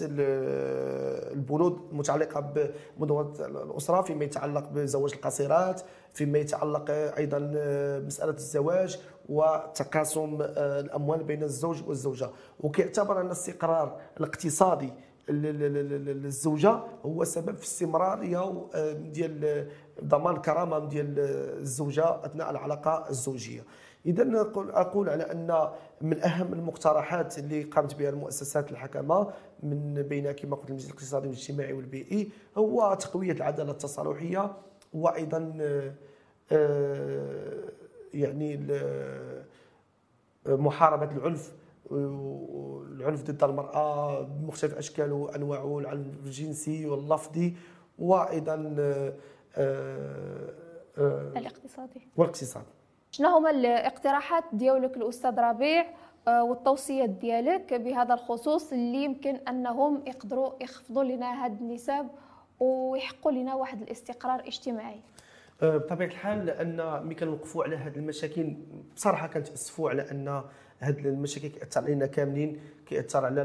البنود 1.32 1.80
المتعلقه 1.92 2.40
بمدونه 2.40 3.32
الأسرة 3.40 4.02
فيما 4.02 4.24
يتعلق 4.24 4.68
بزواج 4.68 5.12
القصيرات 5.14 5.82
فيما 6.12 6.38
يتعلق 6.38 6.90
أيضا 6.90 7.38
بمساله 7.38 8.32
الزواج 8.32 9.00
وتقاسم 9.28 10.38
الأموال 10.56 11.22
بين 11.22 11.42
الزوج 11.42 11.82
والزوجة. 11.88 12.30
وكيعتبر 12.60 13.20
أن 13.20 13.26
الاستقرار 13.26 13.96
الاقتصادي 14.20 14.92
للزوجة 15.28 16.80
هو 17.06 17.24
سبب 17.24 17.56
في 17.56 17.64
استمراريه 17.64 18.66
ديال 18.94 19.66
ضمان 20.04 20.36
الكرامة 20.36 20.78
ديال 20.78 21.14
الزوجة 21.60 22.24
أثناء 22.24 22.50
العلاقة 22.50 23.06
الزوجية. 23.10 23.64
اذا 24.06 24.52
أقول 24.56 25.08
على 25.08 25.22
أن 25.22 25.68
من 26.00 26.22
أهم 26.24 26.52
المقترحات 26.52 27.38
اللي 27.38 27.62
قامت 27.62 27.94
بها 27.94 28.10
المؤسسات 28.10 28.72
الحكمة 28.72 29.32
من 29.62 30.02
بين 30.02 30.32
كما 30.32 30.56
قلت 30.56 30.68
المجلس 30.70 30.86
الاقتصادي 30.86 31.28
والاجتماعي 31.28 31.72
والبيئي 31.72 32.28
هو 32.56 32.94
تقوية 33.00 33.32
العدالة 33.32 33.70
التصالحية 33.70 34.52
وأيضا 34.94 35.56
آه، 36.52 37.64
يعني 38.14 38.66
محاربة 40.46 41.16
العنف 41.16 41.52
العنف 41.92 43.22
ضد 43.22 43.44
المرأة 43.44 44.22
بمختلف 44.22 44.74
اشكاله 44.74 45.14
وأنواعه 45.14 45.78
العنف 45.78 46.06
الجنسي 46.26 46.86
واللفظي 46.86 47.54
وأيضا 47.98 48.74
آه، 48.78 49.12
الاقتصادي. 51.36 52.08
والاقتصادي. 52.16 52.75
شنو 53.16 53.28
هما 53.28 53.50
الاقتراحات 53.50 54.44
ديالك 54.52 54.96
الأستاذ 54.96 55.40
ربيع 55.40 55.86
آه، 56.28 56.44
والتوصيات 56.44 57.10
ديالك 57.10 57.74
بهذا 57.74 58.14
الخصوص 58.14 58.72
اللي 58.72 59.04
يمكن 59.04 59.34
أنهم 59.48 60.02
يقدروا 60.06 60.52
يخفضوا 60.60 61.04
لنا 61.04 61.44
هاد 61.44 61.60
النسب 61.60 62.08
ويحقوا 62.60 63.32
لنا 63.32 63.54
واحد 63.54 63.82
الاستقرار 63.82 64.40
الاجتماعي 64.40 65.00
آه، 65.62 65.76
بطبيعة 65.76 66.08
الحال 66.08 66.46
لأن 66.46 67.02
ملي 67.04 67.14
كنوقفوا 67.14 67.64
على 67.64 67.76
هذه 67.76 67.96
المشاكل 67.96 68.56
بصراحة 68.96 69.26
كنتأسفوا 69.26 69.90
على 69.90 70.10
أن 70.10 70.42
هذه 70.78 71.00
المشاكل 71.00 71.48
كيأثر 71.48 71.80
علينا 71.80 72.06
كاملين 72.06 72.60
كيأثر 72.86 73.24
على 73.24 73.40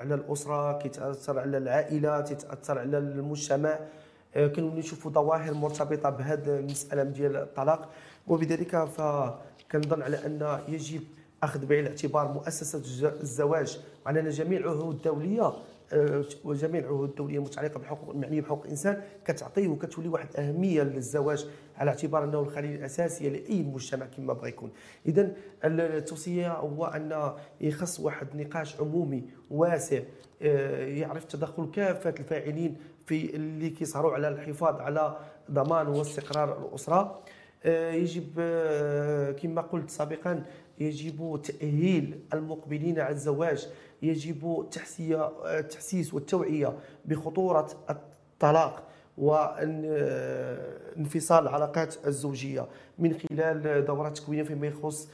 على 0.00 0.14
الأسرة 0.14 0.78
كيتأثر 0.78 1.38
على 1.38 1.58
العائلة 1.58 2.20
كيتاثر 2.20 2.78
على 2.78 2.98
المجتمع. 2.98 3.78
آه، 4.36 4.46
كنولي 4.46 4.78
نشوفوا 4.78 5.10
ظواهر 5.10 5.54
مرتبطة 5.54 6.10
بهذه 6.10 6.58
المسألة 6.58 7.02
ديال 7.02 7.36
الطلاق. 7.36 7.90
وبذلك 8.26 8.84
فكنظن 8.84 10.02
على 10.02 10.26
أن 10.26 10.60
يجب 10.68 11.02
أخذ 11.42 11.66
بعين 11.66 11.84
الاعتبار 11.84 12.32
مؤسسة 12.32 12.78
الزواج 13.20 13.80
وعلى 14.06 14.30
جميع 14.30 14.58
العهود 14.58 14.94
الدولية 14.94 15.52
آه، 15.92 16.24
وجميع 16.44 16.80
العهود 16.80 17.08
الدولية 17.08 17.38
المتعلقه 17.38 17.78
بالحقوق 17.78 18.10
المعنية 18.10 18.40
بحقوق 18.40 18.64
الإنسان 18.64 19.02
كتعطيه 19.24 19.68
وكتولي 19.68 20.08
واحد 20.08 20.28
الاهميه 20.30 20.82
للزواج 20.82 21.46
على 21.76 21.90
اعتبار 21.90 22.24
أنه 22.24 22.40
الخليه 22.40 22.76
الاساسيه 22.76 23.28
لأي 23.28 23.62
مجتمع 23.62 24.06
كما 24.06 24.32
بغى 24.32 24.48
يكون. 24.48 24.70
اذا 25.06 25.32
التوصية 25.64 26.52
هو 26.52 26.84
أن 26.84 27.32
يخص 27.60 28.00
واحد 28.00 28.36
نقاش 28.36 28.80
عمومي 28.80 29.24
واسع 29.50 30.00
آه، 30.42 30.86
يعرف 30.86 31.24
تدخل 31.24 31.70
كافة 31.70 32.14
الفاعلين 32.20 32.76
في 33.06 33.36
اللي 33.36 33.70
كيسهروا 33.70 34.12
على 34.12 34.28
الحفاظ 34.28 34.80
على 34.80 35.16
ضمان 35.50 35.86
واستقرار 35.86 36.68
الأسرة. 36.68 37.22
يجب 37.64 38.28
آه، 38.38 39.30
كما 39.32 39.62
قلت 39.62 39.90
سابقا 39.90 40.44
يجب 40.78 41.40
تأهيل 41.44 42.20
المقبلين 42.34 43.00
على 43.00 43.14
الزواج. 43.14 43.68
يجب 44.02 44.66
التحسيس 45.46 46.10
آه، 46.10 46.14
والتوعية 46.14 46.72
بخطورة 47.04 47.68
الطلاق 47.90 48.82
وانفصال 49.18 49.82
العلاقات 51.48 52.06
الزوجية 52.06 52.66
من 52.98 53.14
خلال 53.18 53.84
دورات 53.84 54.18
تكوينية 54.18 54.42
فيما 54.42 54.66
يخص 54.66 55.08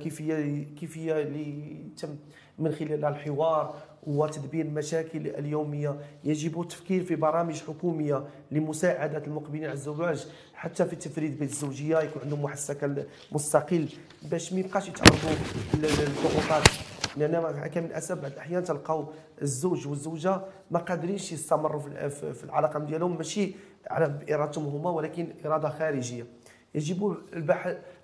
كيفية 0.00 0.64
كيفية 0.80 1.14
لتم 1.22 2.16
من 2.58 2.72
خلال 2.72 3.04
الحوار 3.04 3.74
وتدبير 4.06 4.64
المشاكل 4.64 5.26
اليومية. 5.26 5.96
يجب 6.24 6.60
التفكير 6.60 7.04
في 7.04 7.16
برامج 7.16 7.62
حكومية 7.62 8.24
لمساعدة 8.50 9.22
المقبلين 9.26 9.64
على 9.64 9.72
الزواج. 9.72 10.26
حتى 10.58 10.84
في 10.84 10.92
التفريد 10.92 11.38
بين 11.38 11.48
الزوجية 11.48 11.98
يكون 11.98 12.22
عندهم 12.22 12.44
واحد 12.44 12.56
السكن 12.56 13.04
مستقل 13.32 13.88
باش 14.22 14.52
ما 14.52 14.60
يبقاش 14.60 14.88
يتعرضوا 14.88 15.30
للضغوطات. 15.74 16.68
لأن 17.16 17.68
كان 17.68 17.84
من 17.84 17.90
الاسف 17.90 18.14
بعض 18.18 18.32
الأحيان 18.32 18.64
تلقاو 18.64 19.06
الزوج 19.42 19.88
والزوجة 19.88 20.40
ما 20.70 20.78
قادرينش 20.78 21.32
يستمروا 21.32 21.80
في 22.10 22.44
العلاقة 22.44 22.78
ديالهم 22.78 23.16
ماشي 23.16 23.54
على 23.90 24.08
بارادتهم 24.08 24.64
هما 24.66 24.90
ولكن 24.90 25.28
إرادة 25.46 25.68
خارجية. 25.68 26.26
يجب 26.74 27.16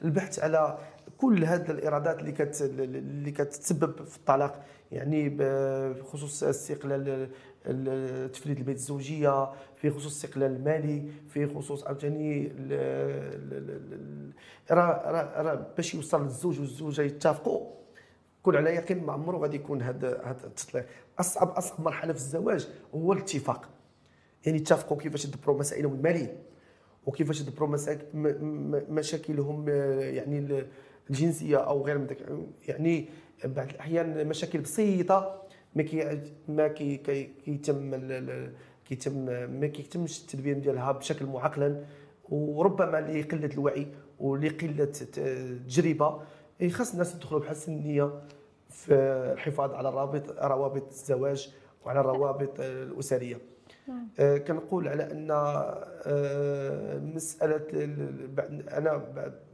البحث 0.02 0.38
على 0.38 0.78
كل 1.18 1.44
هذه 1.44 1.70
الايرادات 1.70 2.18
اللي 2.18 2.32
كت 2.32 2.62
اللي 2.62 3.30
كتسبب 3.30 4.04
في 4.04 4.16
الطلاق 4.16 4.64
يعني 4.92 5.28
بخصوص 5.38 6.42
استقلال 6.42 7.28
تفريد 8.32 8.58
البيت 8.58 8.76
الزوجية 8.76 9.52
في 9.76 9.90
خصوص 9.90 10.22
الاستقلال 10.22 10.56
المالي 10.56 11.10
في 11.28 11.46
خصوص 11.46 11.84
عاوتاني 11.84 12.52
راه 14.70 15.66
باش 15.76 15.94
يوصل 15.94 16.24
الزوج 16.24 16.60
والزوجة 16.60 17.02
يتفقوا 17.02 17.70
كون 18.42 18.56
على 18.56 18.70
يقين 18.70 19.04
ما 19.04 19.12
عمره 19.12 19.38
غادي 19.38 19.56
يكون 19.56 19.82
هذا 19.82 20.22
هذا 20.24 20.46
التطليق 20.46 20.86
اصعب 21.18 21.48
أصعب 21.48 21.80
مرحلة 21.80 22.12
في 22.12 22.18
الزواج 22.18 22.68
هو 22.94 23.12
الاتفاق. 23.12 23.68
يعني 24.46 24.58
اتفقوا 24.58 24.96
كيفاش 24.96 25.24
يدبروا 25.24 25.58
مسائلهم 25.58 25.94
المالية 25.94 26.42
وكيفاش 27.06 27.40
يدبروا 27.40 27.76
مشاكلهم 28.90 29.68
يعني 29.68 30.64
الجنسية 31.10 31.56
أو 31.56 31.86
غير 31.86 31.98
من 31.98 32.06
ذلك 32.06 32.26
يعني 32.68 33.08
بعض 33.44 33.68
الأحيان 33.68 34.28
مشاكل 34.28 34.58
بسيطة. 34.58 35.43
ما 35.74 35.82
كي 35.82 36.20
ما 36.48 36.68
كي 36.68 36.96
كيتم 37.44 37.94
كيتم 38.84 39.12
ما 39.60 39.66
كيتمش 39.66 40.20
التدبير 40.20 40.58
ديالها 40.58 40.92
بشكل 40.92 41.26
معقلا. 41.26 41.84
وربما 42.28 43.00
لقله 43.00 43.46
الوعي 43.54 43.86
ولقله 44.20 44.92
التجربه 45.00 46.20
خاص 46.70 46.92
الناس 46.92 47.14
يدخلوا 47.14 47.40
بحسن 47.40 47.72
النيه 47.72 48.22
في 48.70 48.94
الحفاظ 49.32 49.74
على 49.74 49.90
روابط 49.90 50.30
روابط 50.30 50.88
الزواج 50.88 51.54
وعلى 51.84 52.00
الروابط 52.00 52.60
الأسرية. 52.60 53.38
نعم. 53.88 54.08
آه، 54.18 54.38
كنقول 54.38 54.88
على 54.88 55.12
أن 55.12 55.28
آه، 55.30 56.98
مسألة 56.98 57.66
أنا 58.78 59.02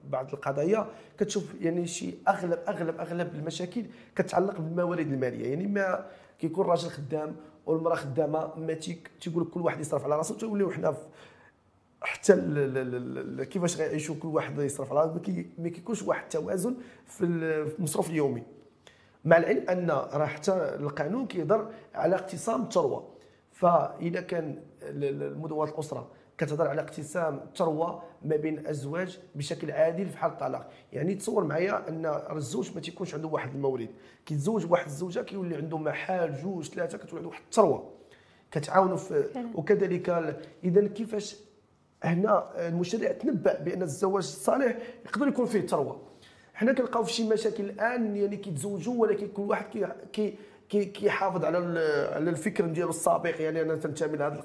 بعض 0.08 0.32
القضايا 0.32 0.86
كتشوف 1.18 1.54
يعني 1.60 1.86
شي 1.86 2.14
أغلب 2.28 2.58
أغلب 2.68 3.00
أغلب 3.00 3.34
المشاكل 3.34 3.84
كتعلق 4.16 4.60
بالموارد 4.60 5.12
المالية. 5.12 5.50
يعني 5.50 5.66
ما 5.66 6.06
كيكون 6.38 6.64
الراجل 6.64 6.88
خدام 6.88 7.36
والمرأة 7.66 7.94
خدامة 7.94 8.54
ما 8.56 8.74
تيقول 9.20 9.44
كل 9.44 9.60
واحد 9.60 9.80
يصرف 9.80 10.04
على 10.04 10.16
راسو 10.16 10.34
توليو 10.34 10.70
حنا 10.70 10.96
حتى 12.02 12.34
كيفاش 13.50 13.76
غيعيشوا 13.76 14.14
كل 14.14 14.28
واحد 14.28 14.58
يصرف 14.58 14.90
على 14.92 15.00
راسو؟ 15.00 15.20
ما 15.58 15.68
كيكونش 15.68 16.02
واحد 16.02 16.22
التوازن 16.22 16.74
في 17.06 17.24
المصروف 17.24 18.10
اليومي. 18.10 18.42
مع 19.24 19.36
العلم 19.36 19.68
أن 19.70 19.90
راه 19.90 20.26
حتى 20.26 20.52
القانون 20.52 21.26
كيهضر 21.26 21.70
على 21.94 22.14
اقتسام 22.14 22.62
الثروة. 22.62 23.08
فإذا 23.52 24.20
كان 24.20 24.56
مدونة 25.36 25.70
الأسرة 25.70 26.08
كتهضر 26.40 26.68
على 26.68 26.80
اقتسام 26.80 27.40
الثروه 27.48 28.02
ما 28.24 28.36
بين 28.36 28.58
الأزواج 28.58 29.18
بشكل 29.34 29.70
عادل 29.70 30.06
في 30.06 30.18
حال 30.18 30.30
الطلاق. 30.30 30.70
يعني 30.92 31.14
تصور 31.14 31.44
معايا 31.44 31.88
أن 31.88 32.06
الزوج 32.36 32.74
ما 32.74 32.80
تيكونش 32.80 33.14
عنده 33.14 33.28
واحد 33.28 33.54
المورد 33.54 33.88
كيتزوج 34.26 34.70
واحد 34.70 34.86
الزوجة 34.86 35.20
كيولي 35.20 35.56
عنده 35.56 35.78
محال 35.78 36.42
جوج 36.42 36.68
ثلاثة 36.68 36.98
كتولي 36.98 37.16
عنده 37.16 37.28
واحد 37.28 37.42
الثروه 37.44 37.92
كتعاونوا 38.50 38.96
في 38.96 39.24
وكذلك 39.54 40.38
اذا 40.64 40.86
كيفاش 40.86 41.36
هنا 42.04 42.68
المشرع 42.68 43.12
تنبأ 43.12 43.62
بأن 43.62 43.82
الزواج 43.82 44.24
الصالح 44.24 44.78
يقدر 45.06 45.28
يكون 45.28 45.46
فيه 45.46 45.66
ثروه 45.66 46.00
حنا 46.54 46.72
كنلقاو 46.72 47.04
في 47.04 47.12
شي 47.12 47.28
مشاكل 47.28 47.64
الان 47.64 48.16
يعني 48.16 48.36
كيتزوجوا 48.36 48.94
ولكن 48.94 49.28
كل 49.28 49.42
واحد 49.42 49.64
كي, 49.64 49.86
كي 50.12 50.34
كيحافظ 50.70 51.44
على 51.44 51.58
على 52.14 52.30
الفكر 52.30 52.66
ديالو 52.66 52.90
السابق 52.90 53.40
يعني 53.40 53.62
أنا 53.62 53.76
تنتمي 53.76 54.16
لهذه 54.16 54.44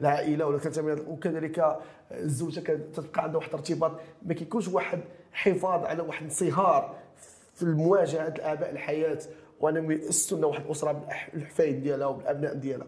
العائلة 0.00 0.46
ولا 0.46 0.58
كنتمي 0.58 0.92
وكذلك 0.92 1.78
الزوجة 2.10 2.60
كتبقى 2.60 3.22
عندها 3.22 3.36
واحد 3.36 3.48
الارتباط. 3.48 3.92
ما 4.22 4.34
كيكونش 4.34 4.68
واحد 4.68 5.00
حفاظ 5.32 5.84
على 5.84 6.02
واحد 6.02 6.20
الانصهار 6.22 6.94
في 7.54 7.62
المواجهة 7.62 8.28
الآباء 8.28 8.70
الحياة 8.70 9.18
وأنا 9.60 9.92
ياسسوا 9.92 10.38
لنا 10.38 10.46
واحد 10.46 10.64
الأسرة 10.64 11.04
بالحفايد 11.34 11.82
ديالها 11.82 12.06
وبالأبناء 12.06 12.54
ديالها. 12.54 12.86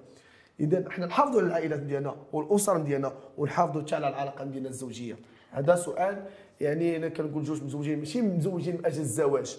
إذا 0.61 0.89
إحنا 0.89 1.07
نحافظوا 1.07 1.41
على 1.41 1.49
العائلات 1.49 1.81
ديالنا 1.81 2.17
والأسر 2.33 2.79
ديالنا 2.79 3.13
ونحافظوا 3.39 3.83
حتى 3.83 3.95
على 3.95 4.09
العلاقة 4.09 4.45
ديالنا 4.45 4.69
الزوجية. 4.69 5.17
هذا 5.51 5.75
سؤال 5.75 6.25
يعني 6.61 6.97
أنا 6.97 7.09
كنقول 7.09 7.45
جوج 7.45 7.63
مزوجين 7.63 7.99
ماشي 7.99 8.23
مزوجين 8.23 8.77
من 8.77 8.87
أجل 8.87 9.01
الزواج. 9.01 9.59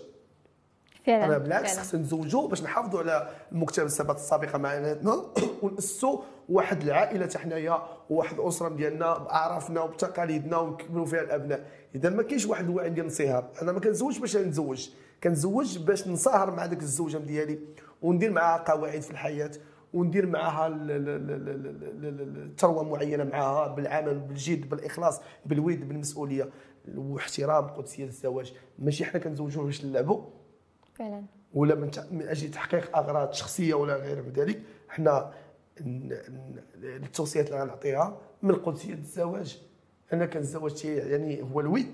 فعلا 1.05 1.25
أنا 1.25 1.37
بالعكس 1.37 1.79
خصنا 1.79 2.01
نزوجوا 2.01 2.47
باش 2.47 2.63
نحافظوا 2.63 2.99
على 2.99 3.29
المكتسبات 3.51 4.15
السابقة 4.15 4.57
معنا. 4.57 4.97
وناسسوا 5.61 6.19
واحد 6.49 6.81
العائلة 6.81 7.25
حتى 7.25 7.39
حنايا 7.39 7.81
وواحد 8.09 8.39
الأسرة 8.39 8.69
ديالنا 8.69 9.17
بأعرافنا 9.17 9.81
وبتقاليدنا 9.81 10.57
ونكملوا 10.57 11.05
فيها 11.05 11.21
الأبناء. 11.21 11.65
إذا 11.95 12.09
ما 12.09 12.23
كاينش 12.23 12.45
واحد 12.45 12.65
الوعي 12.69 12.89
ديال 12.89 13.05
الانصهار 13.05 13.49
أنا 13.61 13.71
ما 13.71 13.79
كنزوجش 13.79 14.17
باش 14.17 14.37
نتزوج 14.37 14.89
كنزوج 15.23 15.77
باش 15.77 16.07
نصاهر 16.07 16.51
مع 16.51 16.65
ديك 16.65 16.81
الزوجة 16.81 17.17
ديالي. 17.17 17.59
وندير 18.01 18.31
معها 18.31 18.71
قواعد 18.71 19.01
في 19.01 19.11
الحياة. 19.11 19.51
وندير 19.93 20.25
معها 20.25 20.67
الثروه 22.01 22.83
معينة 22.83 23.23
معها 23.23 23.67
بالعمل 23.67 24.19
بالجد 24.19 24.69
بالإخلاص 24.69 25.21
بالود 25.45 25.87
بالمسؤولية. 25.87 26.49
واحترام 26.97 27.67
قدسية 27.67 28.05
الزواج. 28.05 28.53
ماشي 28.79 29.05
حنا 29.05 29.19
كنزوجوا 29.19 29.63
باش 29.63 29.85
نلعبوا 29.85 30.21
فعلا. 31.01 31.23
ولا 31.53 31.75
من, 31.75 31.91
من 32.11 32.27
أجل 32.27 32.51
تحقيق 32.51 32.97
أغراض 32.97 33.33
شخصية 33.33 33.73
ولا 33.73 33.95
غير 33.95 34.21
من 34.21 34.31
ذلك 34.31 34.61
حنا 34.89 35.33
التوصيات 36.83 37.47
اللي 37.47 37.61
غنعطيها 37.61 38.17
من 38.41 38.55
قدسيه 38.55 38.93
الزواج. 38.93 39.61
أنا 40.13 40.25
كنزوج 40.25 40.85
يعني 40.85 41.41
هو 41.41 41.59
الود 41.59 41.85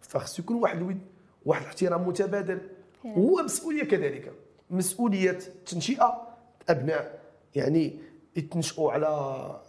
فخص 0.00 0.38
يكون 0.38 0.56
واحد 0.56 0.76
الود 0.76 0.98
واحد 1.44 1.62
الاحترام 1.62 2.08
متبادل. 2.08 2.58
هو 3.06 3.42
مسؤولية 3.42 3.84
كذلك 3.84 4.32
مسؤولية 4.70 5.38
تنشئة 5.66 6.28
أبناء. 6.68 7.20
يعني 7.54 7.98
يتنشئوا 8.36 8.92
على 8.92 9.06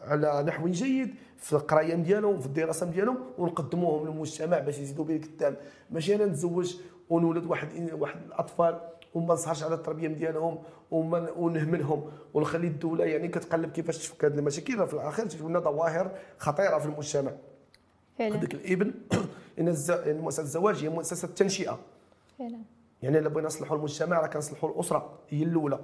على 0.01 0.43
نحو 0.43 0.67
جيد 0.67 1.15
في 1.37 1.53
القراية 1.53 1.95
ديالهم 1.95 2.39
في 2.39 2.45
الدراسة 2.45 2.85
ديالهم 2.85 3.17
ونقدموهم 3.37 4.07
للمجتمع 4.07 4.59
باش 4.59 4.79
يزيدوا 4.79 5.05
به 5.05 5.21
قدام 5.21 5.55
ماشي 5.91 6.15
أنا 6.15 6.25
نتزوج 6.25 6.75
ونولد 7.09 7.45
واحد 7.45 7.93
واحد 7.93 8.21
الأطفال 8.25 8.79
وما 9.13 9.33
نسهرش 9.33 9.63
على 9.63 9.75
التربية 9.75 10.07
ديالهم 10.07 10.57
وما 10.91 11.31
ونهملهم 11.31 12.11
ونخلي 12.33 12.67
الدولة 12.67 13.05
يعني 13.05 13.27
كتقلب 13.27 13.71
كيفاش 13.71 13.97
تفك 13.97 14.25
هذه 14.25 14.39
المشاكل. 14.39 14.87
في 14.87 14.93
الأخير 14.93 15.25
تكون 15.25 15.61
ظواهر 15.61 16.11
خطيرة 16.37 16.77
في 16.79 16.85
المجتمع. 16.85 17.31
فعلا. 18.19 18.35
هذاك 18.35 18.53
الإبن 18.53 18.93
إن 19.59 19.75
يعني 19.89 20.21
مؤسسة 20.21 20.43
الزواج 20.43 20.83
هي 20.83 20.89
مؤسسة 20.89 21.25
التنشئة. 21.25 21.79
فعلا. 22.39 22.59
يعني 23.01 23.19
إلا 23.19 23.29
بغينا 23.29 23.47
نصلحوا 23.47 23.77
المجتمع 23.77 24.19
راه 24.19 24.27
كنصلحوا 24.27 24.69
الأسرة 24.69 25.19
هي 25.29 25.43
الأولى. 25.43 25.79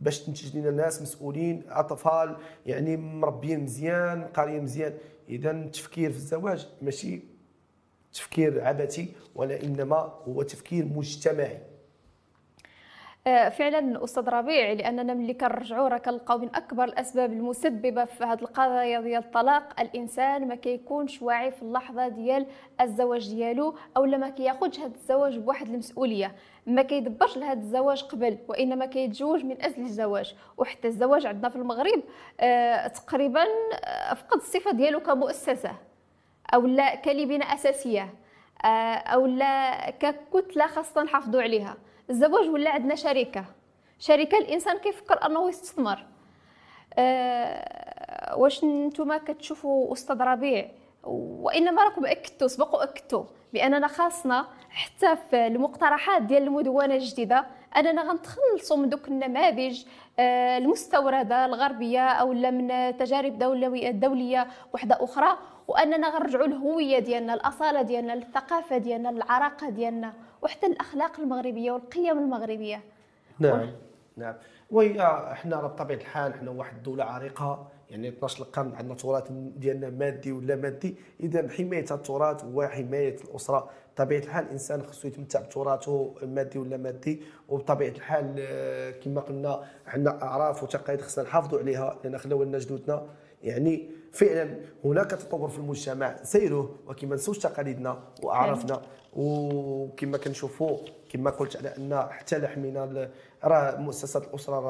باش 0.00 0.20
تنتج 0.20 0.56
لنا 0.56 0.70
ناس 0.70 1.02
مسؤولين 1.02 1.62
أطفال 1.68 2.36
يعني 2.66 2.96
مربيين 2.96 3.60
مزيان 3.60 4.24
قاريين 4.24 4.62
مزيان. 4.62 4.94
اذا 5.28 5.50
التفكير 5.50 6.10
في 6.10 6.16
الزواج 6.16 6.68
ماشي 6.82 7.31
تفكير 8.14 8.64
عبثي 8.64 9.08
ولا 9.34 9.62
انما 9.62 9.96
هو 10.28 10.42
تفكير 10.42 10.84
مجتمعي. 10.84 11.58
آه، 13.26 13.48
فعلا 13.48 14.04
أستاذ 14.04 14.28
ربيع 14.28 14.72
لاننا 14.72 15.14
ملي 15.14 15.34
كنرجعوا 15.34 15.88
راه 15.88 15.98
كنلقاو 15.98 16.38
من 16.38 16.48
أكبر 16.54 16.84
الأسباب 16.84 17.32
المسببة 17.32 18.04
في 18.04 18.24
هذه 18.24 18.42
القضايا 18.42 19.00
ديال 19.00 19.24
الطلاق. 19.24 19.80
الإنسان 19.80 20.48
ما 20.48 20.54
كيكونش 20.54 21.22
واعي 21.22 21.50
في 21.50 21.62
اللحظة 21.62 22.08
ديال 22.08 22.46
الزواج 22.80 23.34
ديالو 23.34 23.74
أو 23.96 24.06
ما 24.06 24.28
كياخذش 24.28 24.78
هذا 24.78 24.94
الزواج 24.94 25.38
بواحد 25.38 25.68
المسؤولية. 25.68 26.34
ما 26.66 26.82
كيدبرش 26.82 27.36
لهذا 27.36 27.60
الزواج 27.60 28.02
قبل 28.02 28.38
وإنما 28.48 28.86
كيتزوج 28.86 29.44
من 29.44 29.62
أجل 29.62 29.82
الزواج. 29.82 30.34
وحتى 30.56 30.88
الزواج 30.88 31.26
عندنا 31.26 31.48
في 31.48 31.56
المغرب 31.56 32.02
آه 32.40 32.86
تقريبا 32.86 33.44
آه، 33.84 34.14
فقد 34.14 34.36
الصفة 34.36 34.72
ديالو 34.72 35.00
كمؤسسة. 35.00 35.76
أو 36.54 36.66
لا 36.66 36.94
كلبنه 36.94 37.54
أساسية 37.54 38.14
آه 38.64 38.94
أو 38.94 39.26
لا 39.26 39.90
ككتلة 39.90 40.66
خاصة 40.66 41.02
نحافظوا 41.02 41.42
عليها. 41.42 41.76
الزواج 42.10 42.48
ولا 42.48 42.70
عندنا 42.70 42.94
شركة؟ 42.94 43.44
شركة 43.98 44.38
الإنسان 44.38 44.78
كيفكر 44.78 45.26
أنه 45.26 45.48
يستثمر. 45.48 46.06
أه 46.98 48.36
واش 48.36 48.64
نتوما 48.64 49.18
كتشوفوا 49.18 49.92
أستاذ 49.92 50.22
ربيع؟ 50.22 50.68
وإنما 51.04 51.84
راكم 51.84 52.06
أكدتوا 52.06 52.48
سبقوا 52.48 52.82
أكدتوا 52.82 53.24
بأننا 53.52 53.86
خاصنا 53.86 54.46
حتى 54.70 55.16
في 55.30 55.46
المقترحات 55.46 56.22
ديال 56.22 56.42
المدونة 56.42 56.94
الجديدة 56.94 57.46
أننا 57.76 58.02
غنتخلصوا 58.02 58.76
من 58.76 58.88
دوك 58.88 59.08
النماذج 59.08 59.84
آه، 60.18 60.58
المستوردة 60.58 61.44
الغربية 61.44 62.08
أو 62.08 62.32
من 62.32 62.96
تجارب 62.96 63.38
دوليه 63.38 63.90
دولية 63.90 64.46
وحدة 64.74 65.04
أخرى 65.04 65.38
وأننا 65.68 66.08
غنرجعوا 66.08 66.46
الهوية 66.46 66.98
ديالنا 66.98 67.34
الأصالة 67.34 67.82
ديالنا 67.82 68.14
الثقافة 68.14 68.78
ديالنا 68.78 69.10
العراقة 69.10 69.68
ديالنا 69.68 70.12
وحتى 70.42 70.66
الأخلاق 70.66 71.20
المغربية 71.20 71.72
والقيم 71.72 72.18
المغربية. 72.18 72.80
نعم. 73.38 73.70
نعم. 74.16 74.34
وهي 74.70 75.02
إحنا 75.32 75.56
بطبيعة 75.60 75.98
الحال 75.98 76.32
إحنا 76.32 76.50
واحد 76.50 76.76
الدولة 76.76 77.04
عريقة. 77.04 77.66
يعني 77.92 78.08
12 78.08 78.42
القرن 78.42 78.74
عندنا 78.74 78.94
تراث 78.94 79.24
ديالنا 79.56 79.90
مادي 79.90 80.32
ولا 80.32 80.56
مادي 80.56 80.96
إذا 81.20 81.48
حماية 81.48 81.84
التراث 81.90 82.44
وحمايه 82.44 83.16
الأسرة. 83.24 83.70
بطبيعة 83.94 84.20
الحال 84.20 84.44
الإنسان 84.44 84.82
خصو 84.82 85.08
يتمتع 85.08 85.40
بتراثه 85.40 86.14
مادي 86.22 86.58
ولا 86.58 86.76
مادي 86.76 87.22
وبطبيعة 87.48 87.90
الحال 87.90 88.34
آه، 88.38 88.90
كما 88.90 89.20
قلنا 89.20 89.64
عندنا 89.86 90.22
أعراف 90.22 90.62
وتقاليد 90.62 91.00
خصنا 91.00 91.24
نحافظوا 91.24 91.58
عليها 91.58 91.98
لأن 92.04 92.18
خلاو 92.18 92.42
لنا 92.42 92.58
جدودنا. 92.58 93.06
يعني 93.42 93.90
فعلا 94.12 94.56
هناك 94.84 95.10
تطور 95.10 95.48
في 95.48 95.58
المجتمع 95.58 96.16
سيروه 96.22 96.76
وكما 96.86 97.14
نسوش 97.14 97.38
تقاليدنا 97.38 97.98
وأعرافنا. 98.22 98.82
وكما 99.16 100.18
كنشوفوا 100.18 100.78
كما 101.10 101.30
قلت 101.30 101.56
على 101.56 101.68
أن 101.76 102.06
حتى 102.10 102.38
لحمينا 102.38 103.10
راه 103.44 103.76
مؤسسة 103.76 104.20
الأسرة 104.20 104.60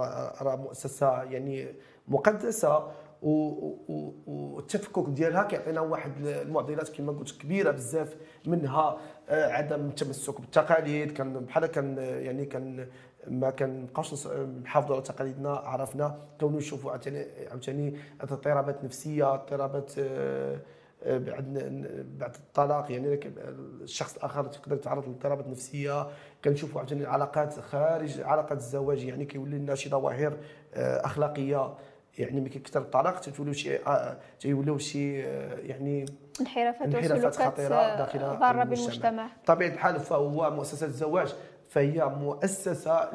راه 0.43 0.57
مؤسسة 0.57 1.23
يعني 1.23 1.75
مقدسة. 2.09 2.91
والتفكك 3.23 5.09
ديالها 5.09 5.43
كيعطينا 5.43 5.81
واحد 5.81 6.27
المعضلات 6.27 6.89
كما 6.89 7.13
قلت 7.13 7.41
كبيرة 7.41 7.71
بزاف 7.71 8.17
منها 8.47 8.99
آه، 9.29 9.53
عدم 9.53 9.87
التمسك 9.87 10.41
بالتقاليد. 10.41 11.13
كان 11.13 11.33
بحال 11.33 11.67
كان 11.67 11.99
يعني 11.99 12.45
كان 12.47 12.87
ما 13.29 13.51
كنبقاوش 13.51 14.27
نحافظوا 14.65 14.97
على 14.97 15.05
تقاليدنا 15.05 15.51
عرفنا 15.51 16.19
كونوا 16.41 16.59
نشوفوا 16.59 16.91
عاوتاني 16.91 17.97
اضطرابات 18.21 18.85
نفسيه 18.85 19.35
اضطرابات 19.35 19.93
آه، 19.99 20.59
آه، 21.03 21.19
بعد 21.19 21.55
بعد 22.19 22.35
الطلاق. 22.35 22.91
يعني 22.93 23.21
الشخص 23.83 24.17
الآخر 24.17 24.45
تقدر 24.45 24.77
يتعرض 24.77 25.07
لاضطرابات 25.09 25.47
نفسيه 25.49 26.07
كنشوفوا 26.45 26.81
عاوتاني 26.81 27.07
علاقات 27.07 27.61
خارج 27.61 28.21
علاقات 28.21 28.59
الزواج 28.59 29.05
يعني 29.05 29.25
كيولي 29.25 29.59
لنا 29.59 29.75
شي 29.75 29.91
ظواهر 29.91 30.37
أخلاقية. 30.75 31.75
يعني 32.19 32.41
ملي 32.41 32.49
كيكثر 32.49 32.81
الطلاق 32.81 33.21
تتولوا 33.21 33.53
شي 33.53 33.79
تيولوا 34.41 34.79
شي 34.79 35.19
يعني 35.19 36.07
انحرافات 36.41 36.95
انحرافات 36.95 37.37
خطيرة 37.37 37.97
داخل 37.97 38.19
ضارة 38.19 38.65
بالمجتمع. 38.65 39.29
بطبيعة 39.45 39.69
الحال 39.69 40.01
فهو 40.01 40.51
مؤسسة 40.51 40.87
الزواج 40.87 41.35
فهي 41.69 42.05
مؤسسة 42.05 43.11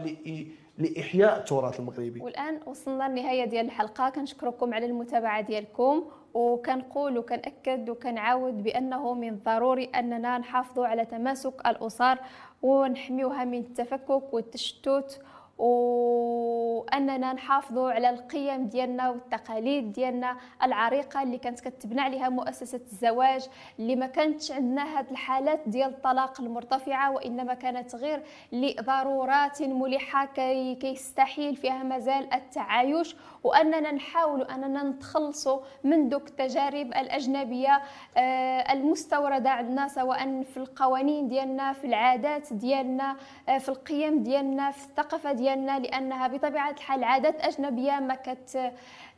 لإحياء 0.78 1.38
التراث 1.38 1.80
المغربي. 1.80 2.22
والآن 2.22 2.60
وصلنا 2.66 3.08
للنهاية 3.08 3.46
ديال 3.46 3.66
الحلقة. 3.66 4.10
كنشكركم 4.10 4.74
على 4.74 4.86
المتابعة 4.86 5.42
ديالكم 5.42 6.04
وكنقول 6.34 7.18
وكنأكد 7.18 7.90
وكنعاود 7.90 8.64
بأنه 8.64 9.14
من 9.14 9.30
الضروري 9.30 9.86
أننا 9.86 10.38
نحافظوا 10.38 10.88
على 10.88 11.06
تماسك 11.06 11.68
الأسر 11.68 12.18
ونحميوها 12.62 13.46
من 13.46 13.60
التفكك 13.60 14.34
والتشتت 14.34 15.22
وأننا 15.58 17.34
نحافظوا 17.34 17.92
على 17.92 18.10
القيم 18.10 18.68
ديالنا 18.68 19.10
والتقاليد 19.10 19.92
ديالنا 19.92 20.38
العريقة 20.64 21.24
اللي 21.24 21.38
كانت 21.38 21.60
كتبنى 21.60 22.02
عليها 22.02 22.30
مؤسسة 22.30 22.80
الزواج 22.92 23.48
اللي 23.80 23.96
ما 23.96 24.08
كانتش 24.08 24.52
عندنا 24.52 24.98
هاد 24.98 25.12
الحالات 25.12 25.60
ديال 25.66 25.90
الطلاق 25.90 26.42
المرتفعة 26.42 27.12
وإنما 27.12 27.54
كانت 27.54 27.96
غير 27.96 28.24
لضرورات 28.52 29.62
ملحه 29.62 30.26
كي 30.26 30.76
كيستحيل 30.76 31.56
فيها 31.56 31.84
مازال 31.84 32.34
التعايش. 32.34 33.16
وأننا 33.48 33.92
نحاول 33.92 34.42
أننا 34.42 34.84
نتخلصوا 34.84 35.60
من 35.84 36.10
دوك 36.10 36.28
التجارب 36.28 36.88
الأجنبية 36.88 37.82
آه، 38.18 38.74
المستوردة 38.74 39.50
عندنا 39.50 39.88
سواء 39.88 40.44
في 40.44 40.58
القوانين 40.58 41.28
ديالنا 41.28 41.74
في 41.74 41.88
العادات 41.88 42.54
ديالنا 42.54 43.16
آه، 43.50 43.58
في 43.58 43.70
القيم 43.70 44.24
ديالنا 44.24 44.72
في 44.72 44.86
الثقافة 44.86 45.32
ديالنا 45.32 45.80
لأنها 45.80 46.28
بطبيعة 46.28 46.72
الحال 46.72 47.04
عادات 47.04 47.42
أجنبية 47.42 48.00
ما 48.00 48.16
كت 48.16 48.72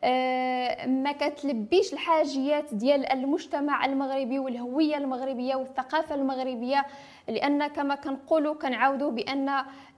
آه، 0.03 0.85
ما 0.87 1.11
كتلبيش 1.11 1.93
الحاجيات 1.93 2.73
ديال 2.73 3.11
المجتمع 3.11 3.85
المغربي 3.85 4.39
والهوية 4.39 4.97
المغربية 4.97 5.55
والثقافة 5.55 6.15
المغربية. 6.15 6.85
لأن 7.29 7.67
كما 7.67 7.95
كنقولوا 7.95 8.55
كنعاودوا 8.55 9.11
بأن 9.11 9.49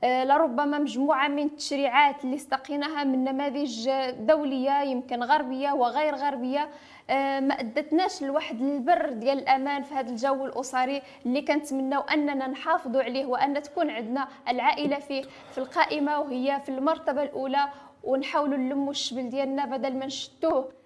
آه، 0.03 0.23
لربما 0.23 0.79
مجموعة 0.79 1.27
من 1.27 1.43
التشريعات 1.43 2.23
اللي 2.23 2.35
استقيناها 2.35 3.03
من 3.03 3.23
نماذج 3.23 3.89
دولية 4.19 4.81
يمكن 4.81 5.23
غربية 5.23 5.71
وغير 5.71 6.15
غربية 6.15 6.69
آه، 7.09 7.39
ما 7.39 7.59
أدتناش 7.59 8.23
لواحد 8.23 8.61
البر 8.61 9.09
ديال 9.09 9.39
الأمان 9.39 9.83
في 9.83 9.93
هذا 9.93 10.09
الجو 10.09 10.45
الأسري 10.45 11.01
اللي 11.25 11.41
كنتمناو 11.41 12.01
أننا 12.01 12.47
نحافظوا 12.47 13.03
عليه 13.03 13.25
وأن 13.25 13.61
تكون 13.61 13.89
عندنا 13.89 14.27
العائلة 14.49 14.99
فيه 14.99 15.23
في 15.51 15.57
القائمة 15.57 16.19
وهي 16.19 16.61
في 16.65 16.69
المرتبة 16.69 17.23
الأولى 17.23 17.69
ونحاولوا 18.03 18.57
نلموا 18.57 18.91
الشبل 18.91 19.29
ديالنا 19.29 19.65
بدل 19.65 19.97
ما 19.97 20.05
نشتوه. 20.05 20.80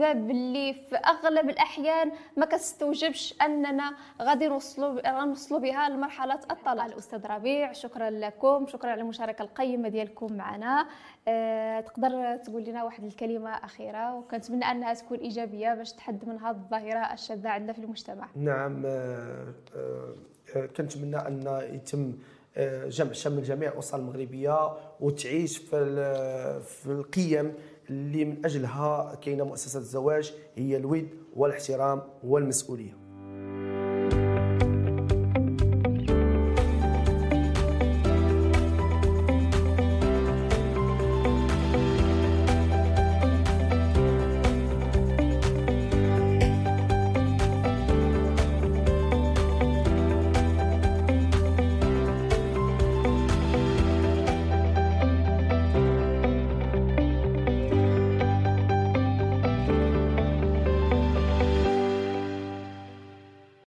الأسباب 0.00 0.30
اللي 0.30 0.74
في 0.74 0.96
أغلب 0.96 1.50
الأحيان 1.50 2.12
ما 2.36 2.46
كتستوجبش 2.46 3.34
أننا 3.42 3.94
غادي 4.22 4.48
نوصلوا 4.48 5.24
نوصلوا 5.24 5.60
بها 5.60 5.88
لمرحلة 5.88 6.40
الطلاق. 6.50 6.84
الاستاذ 6.84 7.26
ربيع 7.26 7.72
شكرا 7.72 8.10
لكم 8.10 8.66
شكرا 8.66 8.90
على 8.90 9.00
المشاركة 9.00 9.42
القيمة 9.42 9.88
ديالكم 9.88 10.32
معنا. 10.32 10.86
أه 11.28 11.80
تقدر 11.80 12.36
تقول 12.36 12.64
لنا 12.64 12.84
واحد 12.84 13.04
الكلمة 13.04 13.50
أخيرة؟ 13.50 14.14
وكنتمنى 14.14 14.64
أنها 14.64 14.94
تكون 14.94 15.18
إيجابية 15.18 15.74
باش 15.74 15.92
تحد 15.92 16.28
من 16.28 16.38
هذه 16.38 16.56
الظاهرة 16.56 17.12
الشاذه 17.12 17.48
عندنا 17.48 17.72
في 17.72 17.78
المجتمع. 17.78 18.28
نعم 18.36 18.82
أه 18.86 19.54
أه 19.76 20.66
كنتمنى 20.76 21.16
أن 21.16 21.68
يتم 21.72 22.12
آه، 22.56 22.88
جمع 22.88 23.12
شمل 23.12 23.42
جميع 23.42 23.72
الاسر 23.72 23.98
المغربية 23.98 24.72
وتعيش 25.00 25.58
في 25.58 25.84
في 26.66 26.86
القيم 26.86 27.54
اللي 27.90 28.24
من 28.24 28.44
أجلها 28.44 29.14
كاينة 29.22 29.44
مؤسسة 29.44 29.78
الزواج 29.80 30.32
هي 30.56 30.76
الود 30.76 31.08
والاحترام 31.36 32.02
والمسؤولية. 32.24 33.07